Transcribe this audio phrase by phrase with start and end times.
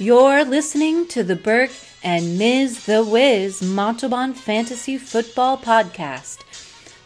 [0.00, 1.70] You're listening to the Burke
[2.02, 2.84] and Ms.
[2.84, 6.38] The Wiz Montalban Fantasy Football Podcast,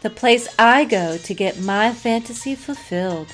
[0.01, 3.27] the place I go to get my fantasy fulfilled.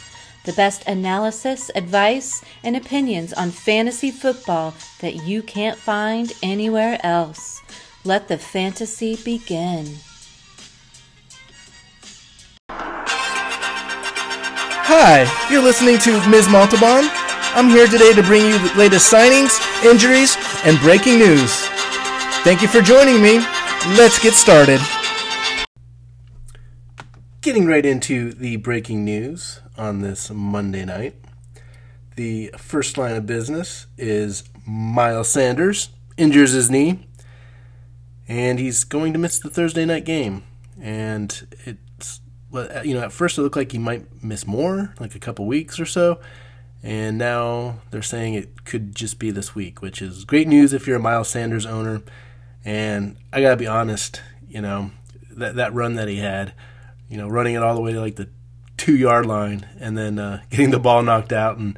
[0.43, 7.61] The best analysis, advice, and opinions on fantasy football that you can't find anywhere else.
[8.03, 9.99] Let the fantasy begin.
[14.87, 16.49] Hi, you're listening to Ms.
[16.49, 17.24] Montalban.
[17.55, 21.53] I'm here today to bring you the latest signings, injuries, and breaking news.
[22.43, 23.37] Thank you for joining me.
[23.95, 24.81] Let's get started.
[27.39, 31.15] Getting right into the breaking news on this Monday night.
[32.17, 37.07] The first line of business is Miles Sanders injures his knee,
[38.27, 40.43] and he's going to miss the Thursday night game.
[40.81, 42.19] And it's
[42.83, 45.79] you know at first it looked like he might miss more, like a couple weeks
[45.79, 46.19] or so,
[46.85, 50.85] and now they're saying it could just be this week, which is great news if
[50.85, 52.03] you're a Miles Sanders owner.
[52.63, 54.91] And I gotta be honest, you know
[55.31, 56.53] that that run that he had,
[57.09, 58.29] you know, running it all the way to like the
[58.77, 61.77] two yard line and then uh, getting the ball knocked out and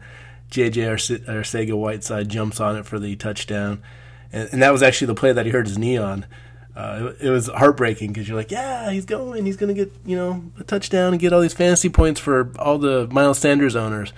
[0.51, 3.81] JJ Arcega Whiteside jumps on it for the touchdown,
[4.31, 6.25] and, and, that was actually the play that he hurt his knee on.
[6.73, 9.91] Uh, it, it, was heartbreaking because you're like, yeah, he's going, he's going to get
[10.05, 13.75] you know a touchdown and get all these fantasy points for all the Miles Sanders
[13.75, 14.13] owners,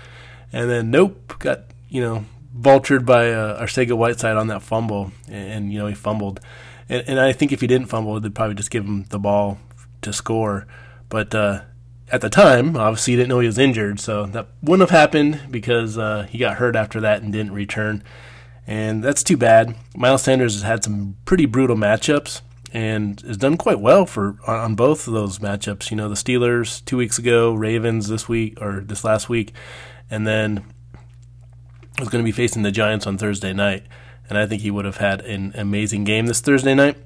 [0.52, 2.26] and then nope, got you know
[2.58, 6.40] vultured by uh, Arcega Whiteside on that fumble, and, and you know he fumbled,
[6.88, 9.60] and, and, I think if he didn't fumble, they'd probably just give him the ball
[10.02, 10.68] to score,
[11.10, 11.62] but uh,
[12.12, 15.42] at the time, obviously he didn't know he was injured, so that wouldn't have happened
[15.52, 18.04] because uh, he got hurt after that and didn't return,
[18.66, 19.76] and that's too bad.
[19.96, 24.76] Miles Sanders has had some pretty brutal matchups and has done quite well for on
[24.76, 25.92] both of those matchups.
[25.92, 29.54] You know, the Steelers two weeks ago, Ravens this week or this last week,
[30.10, 30.64] and then
[32.00, 33.84] was going to be facing the Giants on Thursday night,
[34.30, 36.98] and I think he would have had an amazing game this Thursday night.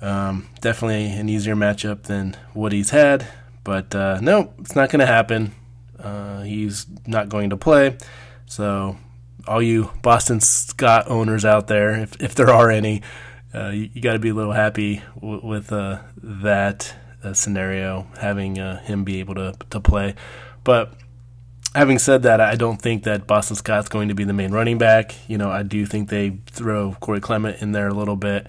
[0.00, 3.26] Um, definitely an easier matchup than what he's had,
[3.62, 5.52] but uh, no, it's not going to happen.
[5.98, 7.96] Uh, he's not going to play.
[8.46, 8.98] So,
[9.46, 13.02] all you Boston Scott owners out there, if, if there are any,
[13.54, 18.08] uh, you, you got to be a little happy w- with uh, that uh, scenario,
[18.18, 20.14] having uh, him be able to, to play.
[20.64, 20.94] But
[21.74, 24.78] having said that, I don't think that Boston Scott's going to be the main running
[24.78, 25.14] back.
[25.28, 28.46] You know, I do think they throw Corey Clement in there a little bit,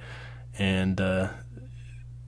[0.57, 1.29] and uh,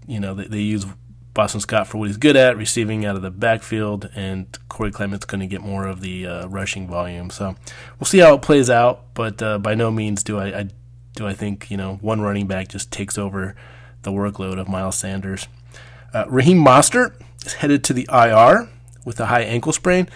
[0.07, 0.85] you know they, they, use
[1.33, 5.25] Boston Scott for what he's good at, receiving out of the backfield, and Corey Clement's
[5.25, 7.29] going to get more of the uh, rushing volume.
[7.29, 7.55] So
[7.99, 10.69] we'll see how it plays out, but uh, by no means do I, I
[11.15, 13.55] do I think you know one running back just takes over
[14.03, 15.47] the workload of Miles Sanders.
[16.13, 18.69] Uh, Raheem Mostert is headed to the IR
[19.03, 20.07] with a high ankle sprain.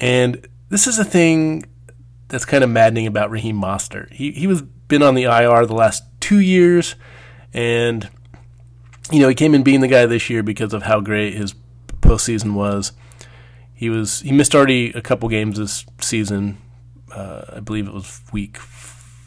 [0.00, 1.66] And this is a thing
[2.28, 4.12] that's kind of maddening about Raheem Mostert.
[4.12, 6.94] He he was been on the IR the last two years,
[7.52, 8.08] and
[9.12, 11.54] you know he came in being the guy this year because of how great his
[12.00, 12.92] postseason was.
[13.74, 16.58] He was he missed already a couple games this season.
[17.12, 18.56] Uh, I believe it was week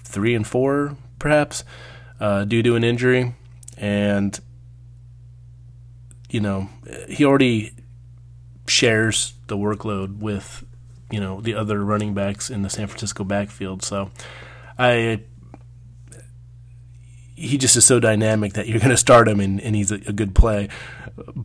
[0.03, 1.63] three and four, perhaps,
[2.19, 3.35] uh, due to an injury,
[3.77, 4.39] and
[6.29, 6.69] you know
[7.09, 7.73] he already
[8.67, 10.65] shares the workload with
[11.11, 13.83] you know the other running backs in the San Francisco backfield.
[13.83, 14.11] So
[14.77, 15.23] I
[17.35, 19.95] he just is so dynamic that you're going to start him and, and he's a,
[19.95, 20.69] a, good play.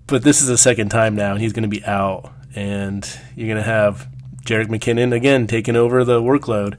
[0.07, 3.49] But this is the second time now, and he's going to be out, and you're
[3.49, 4.09] going to have
[4.45, 6.79] Jerick McKinnon again taking over the workload.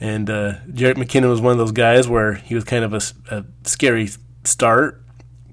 [0.00, 3.00] And uh, Jerick McKinnon was one of those guys where he was kind of a,
[3.34, 4.10] a scary
[4.44, 5.02] start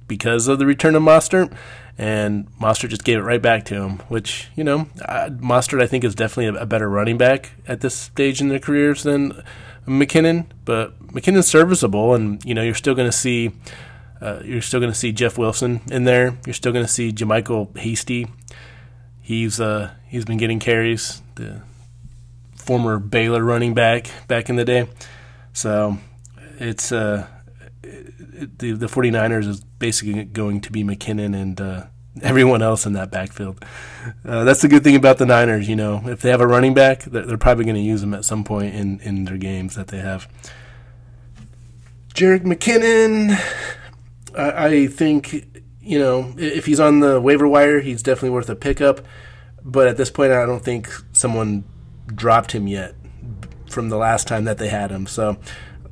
[0.08, 1.56] because of the return of Mostert
[1.98, 4.00] and Mostert just gave it right back to him.
[4.08, 7.82] Which you know, uh, Mostert I think is definitely a, a, better running back at
[7.82, 9.44] this stage in their careers than
[9.88, 13.52] McKinnon, but McKinnon's serviceable, and you know you're still going to see.
[14.20, 16.38] Uh, you're still going to see Jeff Wilson in there.
[16.46, 18.28] You're still going to see JaMycal Hasty.
[19.20, 21.22] He's uh, he's been getting carries.
[21.36, 21.62] The
[22.56, 24.88] former Baylor running back back in the day.
[25.54, 25.98] So
[26.60, 27.28] it's uh,
[28.46, 31.84] the the 49ers is basically going to be McKinnon and uh,
[32.22, 33.64] everyone else in that backfield.
[34.26, 35.68] Uh, that's the good thing about the Niners.
[35.68, 38.14] You know, if they have a running back, they're, they're probably going to use him
[38.14, 40.28] at some point in, in their games that they have.
[42.14, 43.40] Jerick McKinnon,
[44.38, 45.48] I, I think
[45.80, 49.02] you know if he's on the waiver wire, he's definitely worth a pickup.
[49.64, 51.64] But at this point, I don't think someone
[52.08, 52.96] dropped him yet
[53.70, 55.08] from the last time that they had him.
[55.08, 55.38] So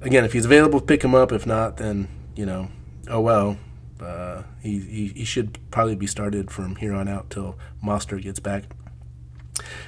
[0.02, 1.31] again, if he's available, pick him up.
[1.31, 2.07] If not, then
[2.40, 2.70] you know,
[3.10, 3.58] oh well.
[4.00, 8.40] Uh, he, he, he should probably be started from here on out till Mostert gets
[8.40, 8.64] back.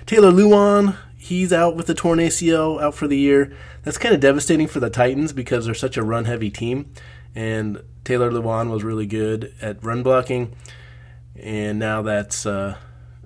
[0.05, 3.55] Taylor Lewan, he's out with the torn ACL, out for the year.
[3.83, 6.91] That's kind of devastating for the Titans because they're such a run heavy team.
[7.33, 10.53] And Taylor Lewan was really good at run blocking.
[11.37, 12.45] And now that's.
[12.45, 12.75] Uh,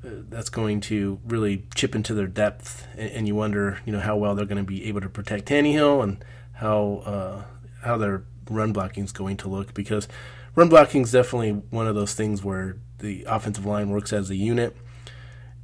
[0.04, 4.36] that's going to really chip into their depth, and, you wonder, you know, how well
[4.36, 6.24] they're going to be able to protect Tannehill and
[6.54, 7.44] how uh,
[7.82, 10.08] how their run blocking is going to look because
[10.56, 14.36] run blocking is definitely one of those things where the offensive line works as a
[14.36, 14.76] unit,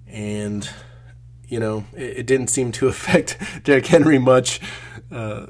[0.07, 0.69] and
[1.47, 4.59] you know it, it didn't seem to affect Derrick Henry much
[5.11, 5.47] uh,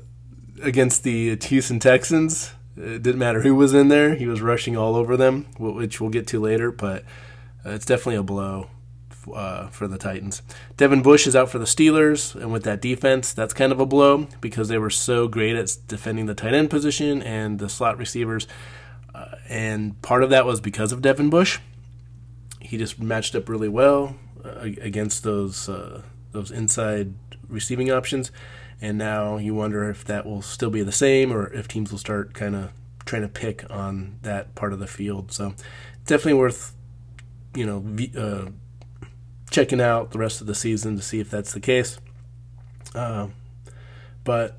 [0.62, 2.54] against the Houston Texans.
[2.78, 6.10] It didn't matter who was in there; he was rushing all over them, which we'll
[6.10, 6.72] get to later.
[6.72, 7.04] But
[7.66, 8.68] uh, it's definitely a blow
[9.33, 10.41] uh, for the Titans.
[10.77, 13.85] Devin Bush is out for the Steelers, and with that defense, that's kind of a
[13.85, 17.97] blow because they were so great at defending the tight end position and the slot
[17.97, 18.47] receivers.
[19.13, 21.59] Uh, and part of that was because of Devin Bush.
[22.59, 26.01] He just matched up really well uh, against those uh,
[26.31, 27.13] those inside
[27.47, 28.31] receiving options,
[28.79, 32.00] and now you wonder if that will still be the same or if teams will
[32.00, 32.71] start kind of
[33.06, 35.31] trying to pick on that part of the field.
[35.31, 35.53] So,
[36.06, 36.74] definitely worth
[37.53, 38.51] you know uh,
[39.51, 42.00] checking out the rest of the season to see if that's the case.
[42.95, 43.27] Uh,
[44.24, 44.57] but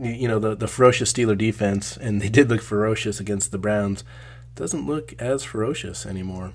[0.00, 4.02] you know the the ferocious Steeler defense, and they did look ferocious against the Browns,
[4.56, 6.52] doesn't look as ferocious anymore.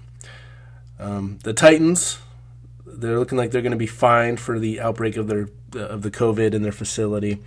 [1.00, 2.20] Um, the Titans,
[2.86, 6.12] they're looking like they're going to be fined for the outbreak of their of the
[6.12, 7.40] COVID in their facility.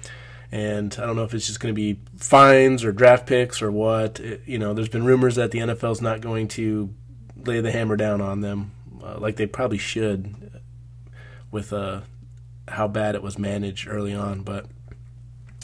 [0.51, 3.71] And I don't know if it's just going to be fines or draft picks or
[3.71, 4.19] what.
[4.19, 6.95] It, you know, there's been rumors that the NFL is not going to
[7.45, 8.73] lay the hammer down on them
[9.03, 10.61] uh, like they probably should
[11.51, 12.03] with uh,
[12.69, 14.43] how bad it was managed early on.
[14.43, 14.67] But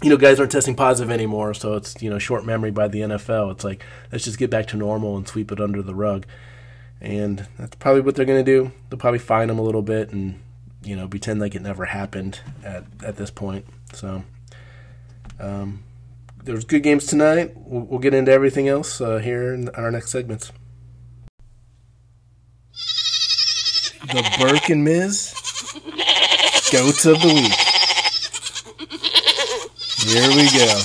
[0.02, 3.00] you know, guys aren't testing positive anymore, so it's you know short memory by the
[3.00, 3.52] NFL.
[3.52, 6.26] It's like let's just get back to normal and sweep it under the rug,
[7.00, 8.72] and that's probably what they're going to do.
[8.88, 10.40] They'll probably fine them a little bit and
[10.82, 13.66] you know pretend like it never happened at at this point.
[13.92, 14.24] So.
[15.40, 15.82] Um,
[16.44, 17.52] there's good games tonight.
[17.56, 20.52] We'll, we'll, get into everything else uh, here in our next segments.
[24.14, 25.34] The Burke and Miz
[26.70, 27.52] Goats of the Week.
[30.06, 30.80] Here we go.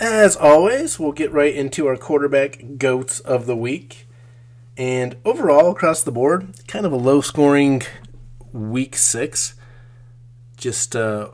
[0.00, 4.08] As always, we'll get right into our quarterback goats of the week.
[4.76, 7.82] And overall, across the board, kind of a low scoring
[8.52, 9.54] week six.
[10.56, 11.28] Just, uh,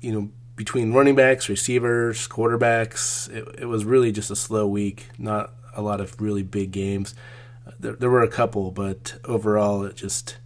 [0.00, 5.08] you know, between running backs, receivers, quarterbacks, it, it was really just a slow week.
[5.18, 7.12] Not a lot of really big games
[7.78, 10.36] there, there were a couple, but overall, it just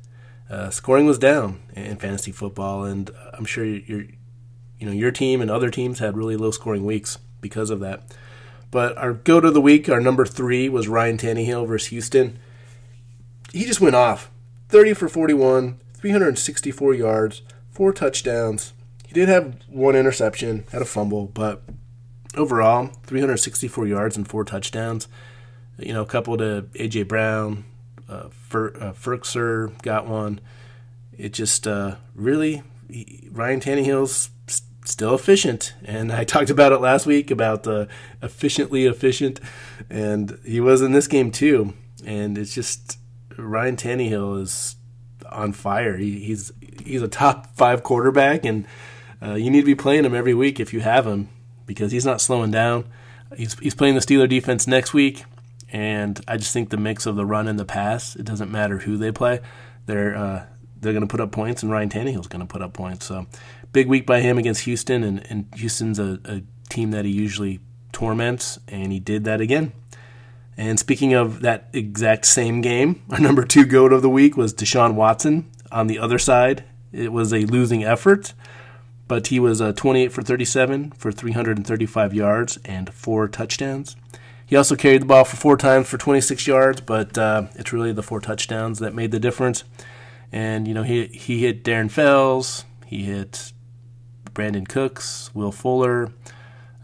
[0.48, 4.04] uh, scoring was down in fantasy football, and I'm sure your
[4.78, 8.02] you know your team and other teams had really low scoring weeks because of that.
[8.70, 12.38] But our go to the week, our number three was Ryan Tannehill versus Houston.
[13.52, 14.30] He just went off,
[14.68, 18.72] 30 for 41, 364 yards, four touchdowns.
[19.04, 21.62] He did have one interception, had a fumble, but
[22.36, 25.08] overall, 364 yards and four touchdowns
[25.80, 27.64] you know, a couple to AJ Brown,
[28.08, 30.40] uh, Fer, uh, Firkser got one.
[31.16, 34.30] It just uh, really he, Ryan Tannehill's
[34.84, 37.88] still efficient, and I talked about it last week about the
[38.22, 39.40] efficiently efficient,
[39.88, 41.74] and he was in this game too.
[42.04, 42.98] And it's just
[43.36, 44.76] Ryan Tannehill is
[45.30, 45.96] on fire.
[45.96, 46.52] He, he's
[46.84, 48.66] he's a top five quarterback, and
[49.22, 51.28] uh, you need to be playing him every week if you have him
[51.66, 52.84] because he's not slowing down.
[53.36, 55.24] He's he's playing the Steeler defense next week.
[55.72, 58.78] And I just think the mix of the run and the pass, it doesn't matter
[58.78, 59.40] who they play,
[59.86, 60.46] they're uh,
[60.80, 63.06] they're going to put up points, and Ryan Tannehill's going to put up points.
[63.06, 63.26] So
[63.72, 67.60] big week by him against Houston, and, and Houston's a, a team that he usually
[67.92, 69.72] torments, and he did that again.
[70.56, 74.54] And speaking of that exact same game, our number two goat of the week was
[74.54, 75.50] Deshaun Watson.
[75.70, 78.34] On the other side, it was a losing effort,
[79.06, 83.96] but he was uh, 28 for 37 for 335 yards and four touchdowns.
[84.50, 87.92] He also carried the ball for four times for 26 yards, but uh, it's really
[87.92, 89.62] the four touchdowns that made the difference.
[90.32, 93.52] And you know, he he hit Darren Fells, he hit
[94.32, 96.12] Brandin Cooks, Will Fuller.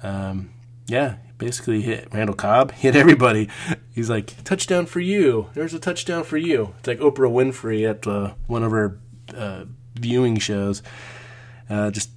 [0.01, 0.51] Um,
[0.87, 3.49] yeah, basically hit Randall Cobb, hit everybody.
[3.93, 5.49] He's like, touchdown for you.
[5.55, 6.73] There's a touchdown for you.
[6.79, 9.01] It's like Oprah Winfrey at uh, one of her
[9.35, 9.65] uh,
[9.97, 10.85] viewing shows,
[11.69, 12.11] uh, just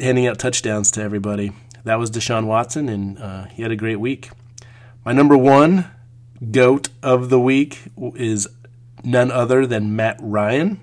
[0.00, 1.52] handing out touchdowns to everybody.
[1.84, 4.30] That was Deshaun Watson, and uh, he had a great week.
[5.10, 5.90] My number one
[6.52, 7.80] goat of the week
[8.14, 8.46] is
[9.02, 10.78] none other than Matt Ryan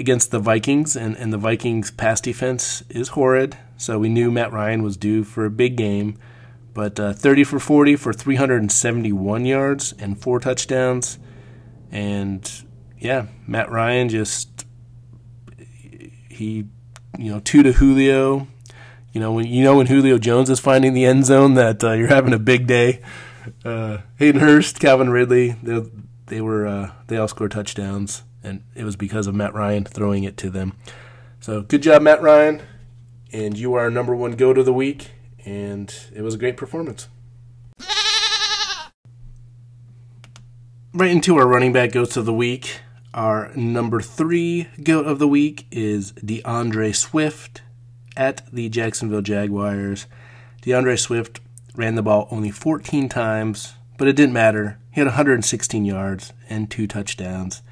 [0.00, 3.56] against the Vikings, and, and the Vikings' pass defense is horrid.
[3.76, 6.18] So we knew Matt Ryan was due for a big game.
[6.74, 11.20] But uh, 30 for 40 for 371 yards and four touchdowns.
[11.92, 12.50] And
[12.98, 14.66] yeah, Matt Ryan just
[16.28, 16.66] he
[17.16, 18.48] you know two to Julio.
[19.12, 21.92] You know when you know when Julio Jones is finding the end zone that uh,
[21.92, 23.00] you're having a big day.
[23.64, 25.82] Uh, Hayden Hurst, Calvin Ridley, they,
[26.26, 30.24] they were uh, they all scored touchdowns, and it was because of Matt Ryan throwing
[30.24, 30.74] it to them.
[31.40, 32.62] So good job, Matt Ryan,
[33.32, 35.10] and you are our number one go to the week,
[35.44, 37.08] and it was a great performance.
[40.94, 42.80] Right into our running back goats of the week.
[43.12, 47.60] Our number three goat of the week is D'Andre Swift
[48.16, 50.06] at the Jacksonville Jaguars.
[50.62, 51.40] D'Andre Swift
[51.74, 54.78] ran the ball only 14 times, but it didn't matter.
[54.90, 57.62] He had 116 yards and two touchdowns.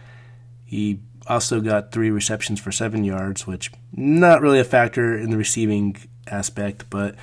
[0.65, 5.37] He also got three receptions for seven yards, which not really a factor in the
[5.37, 7.15] receiving aspect, but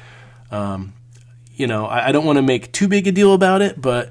[0.51, 0.93] um,
[1.53, 4.09] you know I, I don't want to make too big a deal about it, but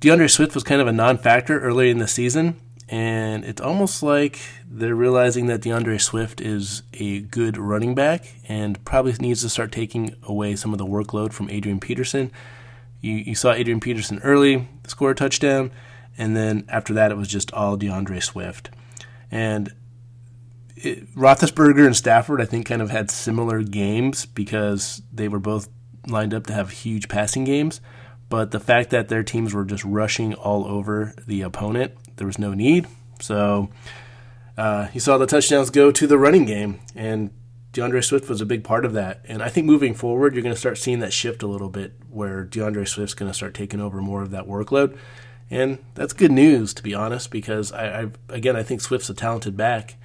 [0.00, 4.38] D'Andre Swift was kind of a non-factor early in the season, and it's almost like
[4.76, 9.70] they're realizing that D'Andre Swift is a good running back and probably needs to start
[9.70, 12.32] taking away some of the workload from Adrian Peterson.
[13.00, 15.70] You, you saw Adrian Peterson early score a touchdown,
[16.18, 18.70] and then after that it was just all D'Andre Swift.
[19.30, 19.72] And
[20.74, 25.68] it, Roethlisberger and Stafford, I think, kind of had similar games because they were both
[26.08, 27.80] lined up to have huge passing games.
[28.28, 32.40] But the fact that their teams were just rushing all over the opponent, there was
[32.40, 32.88] no need.
[33.20, 33.68] So
[34.56, 37.30] uh, you saw the touchdowns go to the running game, and
[37.72, 39.20] D'Andre Swift was a big part of that.
[39.26, 41.94] And I think moving forward, you're going to start seeing that shift a little bit,
[42.08, 44.96] where D'Andre Swift's going to start taking over more of that workload.
[45.50, 49.14] And that's good news, to be honest, because I, I again I think Swift's a
[49.14, 49.96] talented back,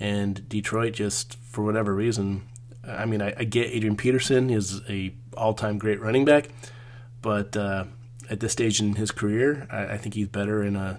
[0.00, 2.48] and Detroit just for whatever reason,
[2.86, 6.48] I mean I, I get Adrian Peterson is a all-time great running back,
[7.22, 7.84] but uh,
[8.28, 10.98] at this stage in his career, I, I think he's better in a,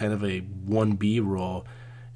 [0.00, 1.66] kind of a one B role,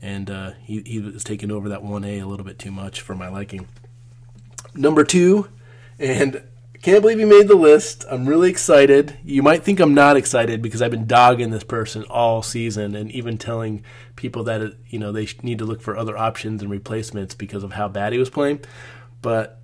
[0.00, 3.02] and uh, he he was taking over that one A a little bit too much
[3.02, 3.68] for my liking.
[4.74, 5.50] Number two,
[5.98, 6.42] and
[6.80, 8.06] can't believe he made the list.
[8.10, 9.18] I'm really excited.
[9.22, 13.12] You might think I'm not excited because I've been dogging this person all season and
[13.12, 13.82] even telling
[14.16, 17.72] people that you know they need to look for other options and replacements because of
[17.72, 18.60] how bad he was playing.
[19.20, 19.60] But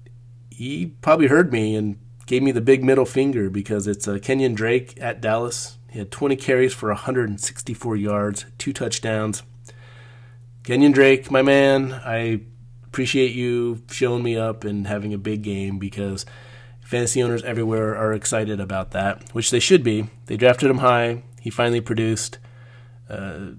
[0.50, 4.52] he probably heard me and gave me the big middle finger because it's uh, Kenyon
[4.52, 5.78] Drake at Dallas.
[5.90, 9.42] He had 20 carries for 164 yards, two touchdowns.
[10.62, 12.42] Kenyon Drake, my man, I
[12.84, 16.26] appreciate you showing me up and having a big game because
[16.80, 20.08] fantasy owners everywhere are excited about that, which they should be.
[20.26, 21.22] They drafted him high.
[21.40, 22.38] He finally produced.
[23.08, 23.52] Uh,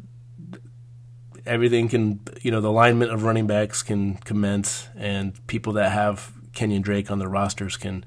[1.45, 6.31] everything can, you know, the alignment of running backs can commence, and people that have
[6.53, 8.05] Kenyon Drake on their rosters can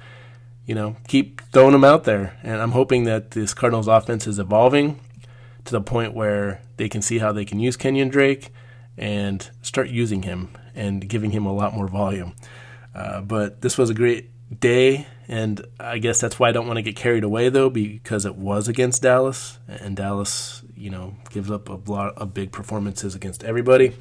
[0.67, 2.39] you know, keep throwing them out there.
[2.43, 5.01] And I'm hoping that this Cardinals offense is evolving
[5.65, 8.51] to the point where they can see how they can use Kenyon Drake
[8.97, 12.35] and start using him and giving him a lot more volume.
[12.95, 14.31] Uh, but this was a great
[14.61, 18.25] day, and I guess that's why I don't want to get carried away though, because
[18.25, 23.15] it was against Dallas, and Dallas, you know, gives up a lot of big performances
[23.15, 23.95] against everybody.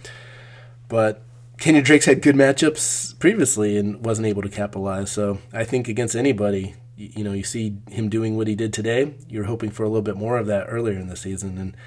[0.89, 1.23] But
[1.57, 5.11] Kenyon Drake's had good matchups previously and wasn't able to capitalize.
[5.11, 9.13] So I think against anybody, you know, you see him doing what he did today.
[9.27, 11.77] You're hoping for a little bit more of that earlier in the season, and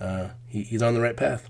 [0.00, 1.48] uh, he, he's on the right path.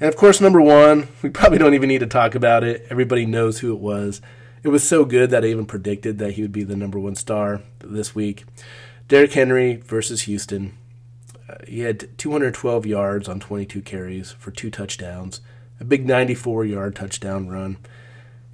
[0.00, 2.86] And of course, number one, we probably don't even need to talk about it.
[2.90, 4.20] Everybody knows who it was.
[4.62, 7.16] It was so good that I even predicted that he would be the number one
[7.16, 8.44] star this week.
[9.08, 10.78] Derrick Henry versus Houston.
[11.48, 15.40] Uh, he had 212 yards on 22 carries for two touchdowns
[15.82, 17.76] a big 94 yard touchdown run,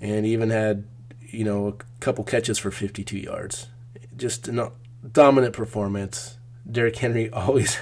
[0.01, 0.85] and even had
[1.21, 3.69] you know a couple catches for 52 yards.
[4.17, 4.73] Just a
[5.13, 6.39] dominant performance.
[6.71, 7.79] Derrick Henry always.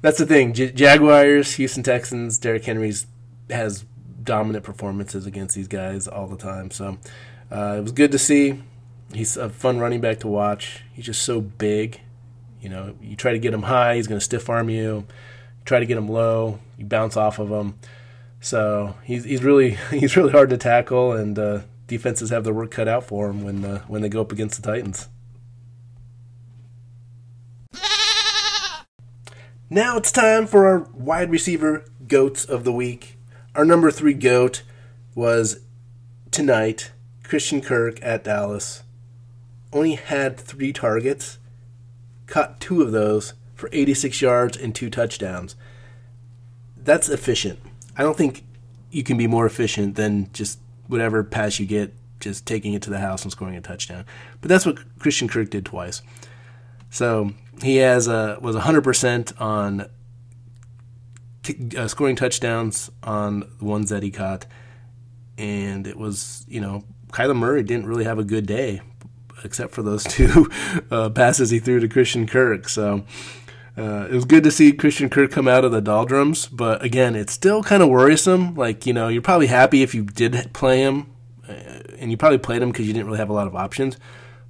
[0.00, 0.54] that's the thing.
[0.54, 2.38] J- Jaguars, Houston Texans.
[2.38, 3.06] Derrick Henry's
[3.50, 3.84] has
[4.22, 6.70] dominant performances against these guys all the time.
[6.70, 6.98] So
[7.52, 8.62] uh, it was good to see.
[9.12, 10.82] He's a fun running back to watch.
[10.92, 12.00] He's just so big.
[12.60, 14.82] You know, you try to get him high, he's going to stiff arm you.
[14.82, 15.06] you.
[15.66, 17.74] Try to get him low, you bounce off of him.
[18.44, 22.70] So he's he's really he's really hard to tackle, and uh, defenses have their work
[22.70, 25.08] cut out for him when uh, when they go up against the Titans.
[29.70, 33.16] Now it's time for our wide receiver goats of the week.
[33.54, 34.62] Our number three goat
[35.14, 35.60] was
[36.30, 38.82] tonight Christian Kirk at Dallas.
[39.72, 41.38] Only had three targets,
[42.26, 45.56] caught two of those for 86 yards and two touchdowns.
[46.76, 47.58] That's efficient.
[47.96, 48.44] I don't think
[48.90, 52.90] you can be more efficient than just whatever pass you get, just taking it to
[52.90, 54.04] the house and scoring a touchdown.
[54.40, 56.02] But that's what Christian Kirk did twice.
[56.90, 57.32] So
[57.62, 59.86] he has a, was 100% on
[61.76, 64.46] uh, scoring touchdowns on the ones that he caught.
[65.36, 68.80] And it was, you know, Kyler Murray didn't really have a good day,
[69.42, 70.50] except for those two
[70.90, 72.68] uh, passes he threw to Christian Kirk.
[72.68, 73.04] So
[73.76, 77.16] uh, it was good to see Christian Kirk come out of the doldrums, but again,
[77.16, 78.54] it's still kind of worrisome.
[78.54, 81.12] Like, you know, you're probably happy if you did play him,
[81.48, 81.52] uh,
[81.98, 83.96] and you probably played him because you didn't really have a lot of options.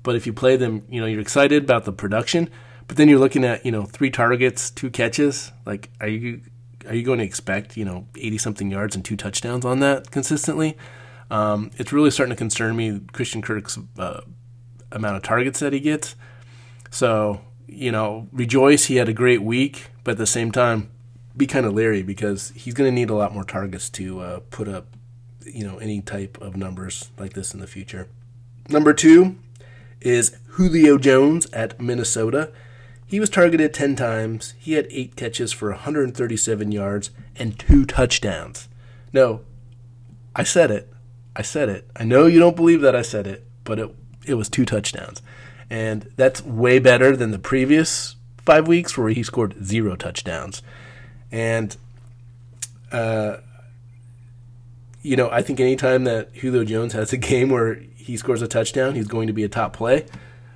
[0.03, 2.51] But if you play them, you know, you're excited about the production,
[2.87, 5.53] but then you're looking at, you know, three targets, two catches.
[5.65, 6.43] Like, are you
[6.87, 10.11] are you going to expect, you know, 80 something yards and two touchdowns on that
[10.11, 10.77] consistently?
[11.31, 14.21] Um, it's really starting to concern me, Christian Kirk's uh,
[14.93, 16.15] amount of targets that he gets.
[16.91, 20.91] So you know, rejoice he had a great week, but at the same time,
[21.37, 24.41] be kind of leery because he's going to need a lot more targets to uh,
[24.51, 24.87] put up,
[25.45, 28.09] you know, any type of numbers like this in the future.
[28.69, 29.37] Number two
[30.01, 32.53] is Julio Jones at Minnesota.
[33.07, 34.55] He was targeted 10 times.
[34.59, 38.69] He had eight catches for 137 yards and two touchdowns.
[39.13, 39.41] No,
[40.37, 40.93] I said it.
[41.37, 41.89] I said it.
[41.97, 43.95] I know you don't believe that I said it, but it,
[44.27, 45.21] it was two touchdowns
[45.71, 50.63] and that's way better than the previous five weeks where he scored zero touchdowns.
[51.33, 51.77] And,
[52.93, 53.39] uh,
[55.03, 58.49] you know, I think anytime that Julio Jones has a game where he scores a
[58.49, 60.07] touchdown, he's going to be a top play,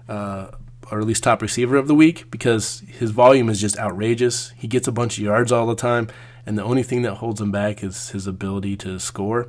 [0.09, 0.49] uh,
[0.91, 4.53] or at least top receiver of the week, because his volume is just outrageous.
[4.57, 6.09] He gets a bunch of yards all the time,
[6.47, 9.49] and the only thing that holds him back is his ability to score.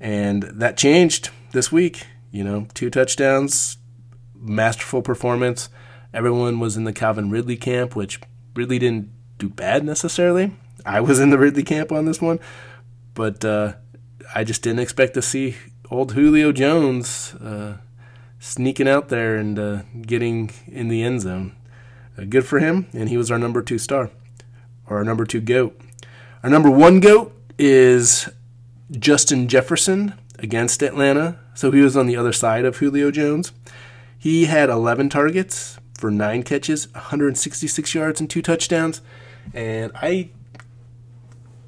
[0.00, 2.06] And that changed this week.
[2.32, 3.76] You know, two touchdowns,
[4.42, 5.68] masterful performance.
[6.12, 8.20] Everyone was in the Calvin Ridley camp, which
[8.54, 10.52] Ridley didn't do bad necessarily.
[10.84, 12.40] I was in the Ridley camp on this one,
[13.14, 13.74] but uh,
[14.34, 15.56] I just didn't expect to see
[15.90, 17.78] old Julio Jones uh,
[18.38, 21.54] sneaking out there and uh, getting in the end zone.
[22.18, 24.10] Uh, good for him, and he was our number two star,
[24.86, 25.80] or our number two goat.
[26.42, 28.28] Our number one goat is
[28.90, 31.38] Justin Jefferson against Atlanta.
[31.54, 33.52] So he was on the other side of Julio Jones.
[34.22, 39.00] He had 11 targets for nine catches, 166 yards, and two touchdowns.
[39.52, 40.30] And I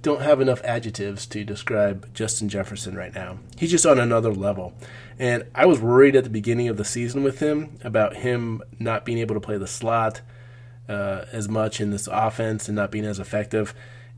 [0.03, 3.41] don't have enough adjectives to describe Justin Jefferson right now.
[3.57, 4.73] He's just on another level.
[5.19, 9.05] And I was worried at the beginning of the season with him about him not
[9.05, 10.21] being able to play the slot
[10.89, 13.75] uh, as much in this offense and not being as effective.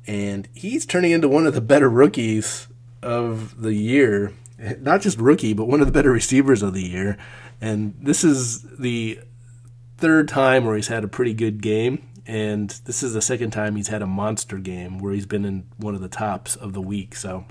[0.07, 2.69] And he's turning into one of the better rookies
[3.03, 4.35] of the year.
[4.79, 7.17] Not just rookie, but one of the better receivers of the year.
[7.61, 9.21] And this is the
[9.99, 12.07] third time where he's had a pretty good game.
[12.27, 15.67] And this is the second time he's had a monster game where he's been in
[15.77, 17.15] one of the tops of the week.
[17.15, 17.47] So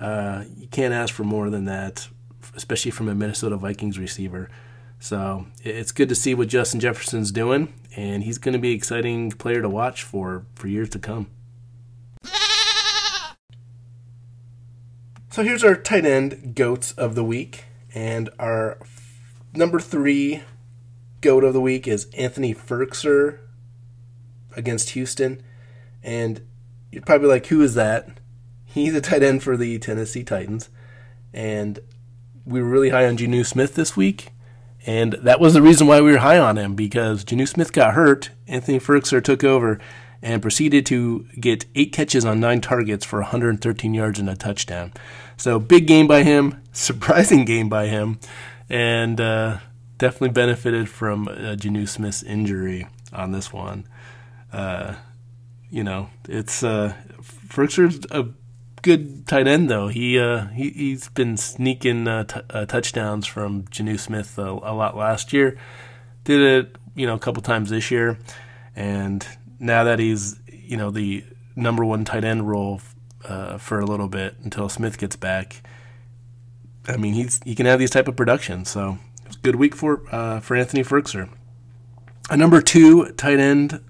[0.00, 2.08] uh, you can't ask for more than that,
[2.56, 4.48] especially from a Minnesota Vikings receiver.
[4.98, 8.76] So it's good to see what Justin Jefferson's doing, and he's going to be an
[8.76, 11.28] exciting player to watch for for years to come.
[15.30, 17.64] So here's our tight end goats of the week.
[17.94, 18.78] And our
[19.54, 20.42] number three
[21.20, 23.38] goat of the week is Anthony Firkser
[24.56, 25.42] against Houston.
[26.02, 26.42] And
[26.90, 28.08] you're probably like, who is that?
[28.64, 30.68] He's a tight end for the Tennessee Titans.
[31.32, 31.80] And
[32.44, 34.30] we were really high on Jonnu Smith this week.
[34.86, 37.94] And that was the reason why we were high on him because Jonnu Smith got
[37.94, 38.30] hurt.
[38.46, 39.78] Anthony Firkser took over
[40.22, 44.92] and proceeded to get eight catches on nine targets for 113 yards and a touchdown.
[45.40, 48.20] So big game by him, surprising game by him,
[48.68, 49.60] and uh,
[49.96, 53.88] definitely benefited from uh, Jonnu Smith's injury on this one.
[54.52, 54.96] Uh,
[55.70, 56.92] you know, it's uh,
[58.10, 58.26] a
[58.82, 59.88] good tight end though.
[59.88, 64.74] He uh, he he's been sneaking uh, t- uh, touchdowns from Jonnu Smith a, a,
[64.74, 65.56] lot last year.
[66.24, 68.18] Did it you know a couple times this year,
[68.76, 69.26] and
[69.58, 71.24] now that he's you know the
[71.56, 72.82] number one tight end role
[73.24, 75.62] uh, for a little bit until Smith gets back.
[76.88, 78.70] I mean, he's he can have these type of productions.
[78.70, 81.28] So it's a good week for uh, for Anthony Firkser.
[82.30, 83.80] A number two tight end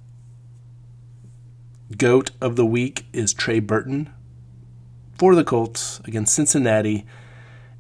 [1.97, 4.11] goat of the week is Trey Burton
[5.19, 7.05] for the Colts against Cincinnati,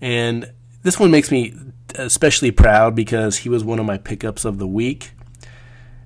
[0.01, 1.55] and this one makes me
[1.97, 5.13] especially proud because he was one of my pickups of the week,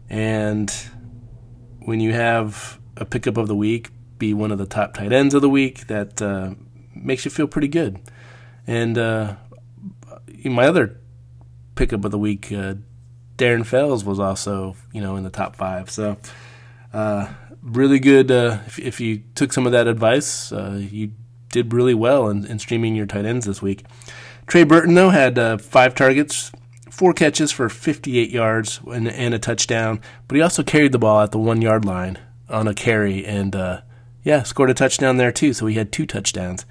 [0.08, 0.72] and
[1.80, 3.90] when you have a pickup of the week
[4.24, 6.54] be one of the top tight ends of the week, that uh,
[6.94, 8.00] makes you feel pretty good.
[8.66, 9.36] And uh,
[10.44, 10.98] my other
[11.74, 12.74] pickup of the week, uh,
[13.36, 15.90] Darren Fells was also you know in the top five.
[15.90, 16.16] So
[16.92, 17.32] uh,
[17.62, 18.30] really good.
[18.30, 21.12] Uh, if, if, you took some of that advice, uh, you
[21.50, 23.84] did really well in, in, streaming your tight ends this week.
[24.46, 26.50] Trey Burton though had five targets
[26.90, 31.22] four catches for 58 yards and, and, a touchdown, but he also carried the ball
[31.22, 32.16] at the one yard line
[32.48, 33.80] on a carry, and uh,
[34.24, 35.52] yeah, scored a touchdown there too.
[35.52, 36.66] So he had two touchdowns.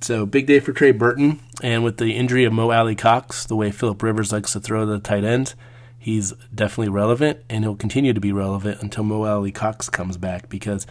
[0.00, 3.70] So big day for Trey Burton, and with the injury of Mo Alie-Cox, the way
[3.70, 5.54] Philip Rivers likes to throw the tight ends,
[5.98, 10.48] he's definitely relevant, and he'll continue to be relevant until Mo Alie-Cox comes back.
[10.48, 10.86] Because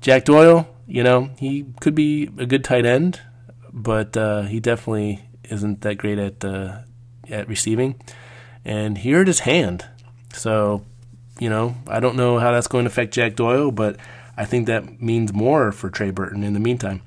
[0.00, 3.20] Jack Doyle, you know, he could be a good tight end,
[3.72, 6.80] but uh, he definitely isn't that great at uh,
[7.30, 7.94] at receiving,
[8.64, 9.86] and he hurt his hand.
[10.32, 10.84] So,
[11.38, 13.96] you know, I don't know how that's going to affect Jack Doyle, but
[14.40, 17.02] I think that means more for Trey Burton in the meantime.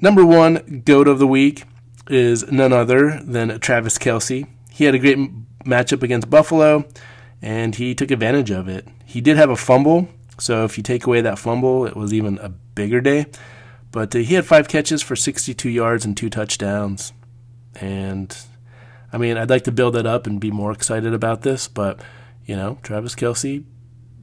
[0.00, 1.64] Number one goat of the week
[2.08, 4.46] is none other than Travis Kelce.
[4.70, 5.18] He had a great
[5.66, 6.86] matchup against Buffalo,
[7.42, 8.88] and he took advantage of it.
[9.04, 10.08] He did have a fumble,
[10.38, 13.26] so if you take away that fumble, it was even a bigger day.
[13.90, 17.12] But uh, he had five catches for 62 yards and two touchdowns.
[17.74, 18.34] And
[19.12, 22.00] I mean, I'd like to build it up and be more excited about this, but
[22.46, 23.62] you know, Travis Kelce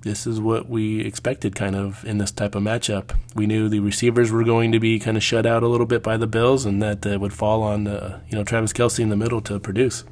[0.01, 3.15] this is what we expected kind of in this type of matchup.
[3.35, 6.01] We knew the receivers were going to be kind of shut out a little bit
[6.01, 9.09] by the Bills, and that uh, would fall on uh, you know Travis Kelce in
[9.09, 10.05] the middle to produce.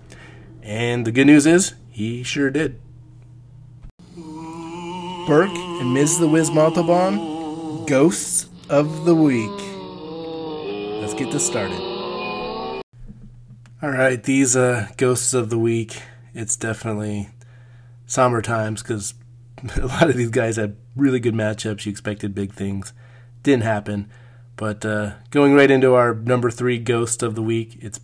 [0.61, 2.79] And the good news is he sure did.
[5.27, 6.19] Burke and Ms.
[6.19, 9.49] the Wiz Montalban, Ghosts of the Week.
[11.01, 11.79] Let's get this started.
[13.81, 16.01] All right, these uh, Ghosts of the Week,
[16.33, 17.29] it's definitely
[18.05, 19.13] somber times because
[19.77, 21.85] a lot of these guys had really good matchups.
[21.85, 22.93] You expected big things.
[23.43, 24.09] Didn't happen.
[24.55, 27.99] But uh, going right into our number three ghost of the week, it's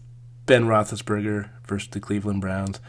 [0.45, 2.79] Ben Roethlisberger versus the Cleveland Browns.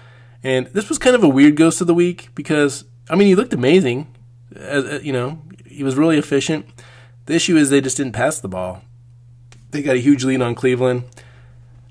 [0.42, 3.34] And this was kind of a weird ghost of the week because, I mean, he
[3.34, 4.14] looked amazing.
[4.54, 6.66] Uh, you know, he was really efficient.
[7.26, 8.82] The issue is they just didn't pass the ball.
[9.70, 11.04] They got a huge lead on Cleveland.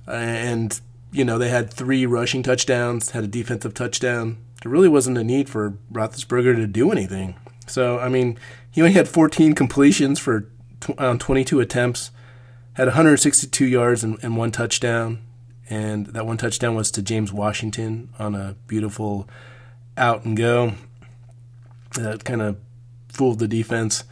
[0.06, 0.80] And,
[1.12, 5.24] you know, they had three rushing touchdowns, had a defensive touchdown there really wasn't a
[5.26, 7.36] need for Roethlisberger to do anything.
[7.68, 8.40] So, I mean,
[8.72, 10.50] he only had 14 completions for
[10.98, 12.12] on um, 22 attempts,
[12.74, 15.20] had 162 yards and, and, one touchdown,
[15.70, 19.30] and that one touchdown was to James Washington on a beautiful
[19.98, 20.74] out and go.
[21.96, 22.58] That kind of
[23.08, 24.04] fooled the defense.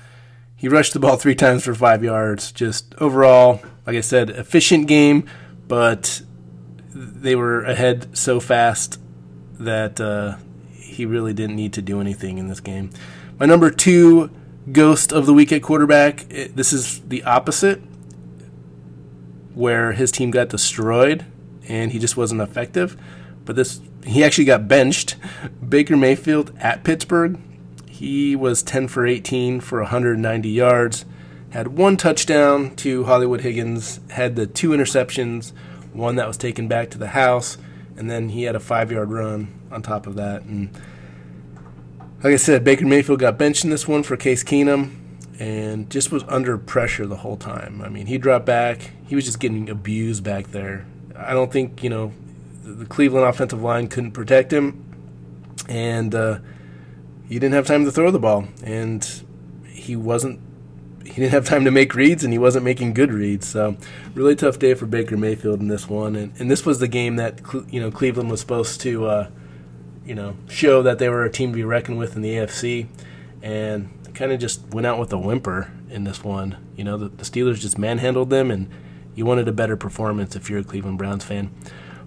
[0.56, 2.52] He rushed the ball three times for five yards.
[2.52, 5.28] Just overall, like I said, efficient game,
[5.68, 6.22] but
[6.94, 8.98] they were ahead so fast
[9.64, 10.38] that uh,
[10.74, 12.90] he really didn't need to do anything in this game.
[13.40, 14.30] My number two
[14.72, 17.82] ghost of the week at quarterback, it, this is the opposite,
[19.54, 21.26] where his team got destroyed
[21.68, 22.98] and he just wasn't effective.
[23.46, 25.16] But this, he actually got benched.
[25.68, 27.40] Baker Mayfield at Pittsburgh,
[27.88, 31.06] he was 10 for 18 for 190 yards,
[31.52, 35.52] had one touchdown to Hollywood Higgins, had the two interceptions,
[35.94, 37.58] one that was taken back to the house
[38.02, 40.42] and then he had a five yard run on top of that.
[40.42, 40.74] And
[42.24, 44.96] like I said, Baker Mayfield got benched in this one for Case Keenum
[45.40, 47.80] and just was under pressure the whole time.
[47.80, 48.90] I mean, he dropped back.
[49.06, 50.88] He was just getting abused back there.
[51.16, 52.12] I don't think, you know,
[52.64, 54.84] the Cleveland offensive line couldn't protect him.
[55.70, 56.40] And uh,
[57.28, 58.48] he didn't have time to throw the ball.
[58.64, 59.08] And
[59.68, 60.40] he wasn't
[61.12, 63.46] he didn't have time to make reads and he wasn't making good reads.
[63.46, 63.76] So
[64.16, 66.16] really tough day for Baker Mayfield in this one.
[66.16, 69.30] And, and this was the game that you know Cleveland was supposed to uh,
[70.06, 72.88] you know show that they were a team to be reckoned with in the AFC,
[73.42, 76.58] and kind of just went out with a whimper in this one.
[76.78, 78.70] You know the, the Steelers just manhandled them, and
[79.14, 81.54] you wanted a better performance if you're a Cleveland Browns fan.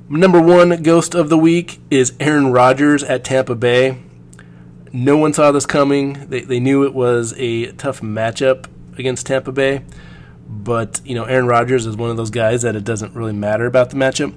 [0.09, 3.99] Number one ghost of the week is Aaron Rodgers at Tampa Bay.
[4.93, 6.29] No one saw this coming.
[6.29, 8.67] They, they knew it was a tough matchup
[8.99, 9.85] against Tampa Bay.
[10.47, 13.67] But, you know, Aaron Rodgers is one of those guys that it doesn't really matter
[13.67, 14.35] about the matchup.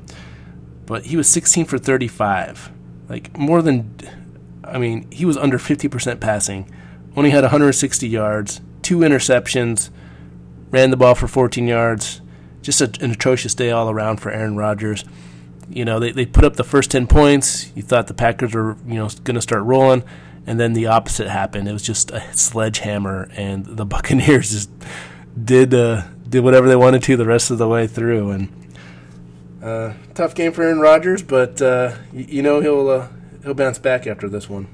[0.85, 2.71] But he was 16 for 35.
[3.09, 3.93] Like, more than,
[4.63, 6.71] I mean, he was under 50% passing.
[7.15, 9.89] Only had 160 yards, two interceptions,
[10.69, 12.21] ran the ball for 14 yards.
[12.61, 15.03] Just a, an atrocious day all around for Aaron Rodgers.
[15.69, 17.71] You know, they, they put up the first 10 points.
[17.75, 20.03] You thought the Packers were, you know, going to start rolling
[20.47, 21.67] and then the opposite happened.
[21.67, 24.71] It was just a sledgehammer, and the Buccaneers just
[25.41, 28.31] did uh, did whatever they wanted to the rest of the way through.
[28.31, 28.75] And
[29.61, 33.07] uh, tough game for Aaron Rodgers, but uh, you, know he'll uh,
[33.43, 34.67] he'll bounce back after this one.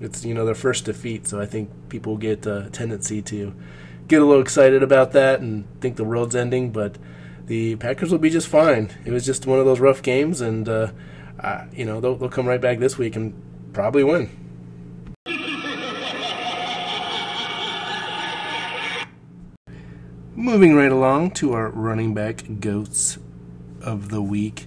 [0.00, 3.54] It's you know their first defeat, so I think people get a tendency to
[4.08, 6.96] get a little excited about that and think the world's ending, but
[7.46, 8.90] the Packers will be just fine.
[9.04, 10.90] It was just one of those rough games, and uh,
[11.72, 13.32] you know they'll, they'll come right back this week and
[13.72, 14.45] probably win.
[20.38, 23.16] Moving right along to our running back ghosts
[23.80, 24.66] of the week.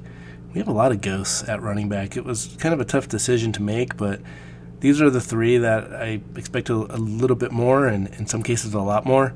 [0.51, 2.17] We have a lot of ghosts at running back.
[2.17, 4.19] It was kind of a tough decision to make, but
[4.79, 8.41] these are the three that I expect a, a little bit more, and in some
[8.41, 9.35] cases a lot more.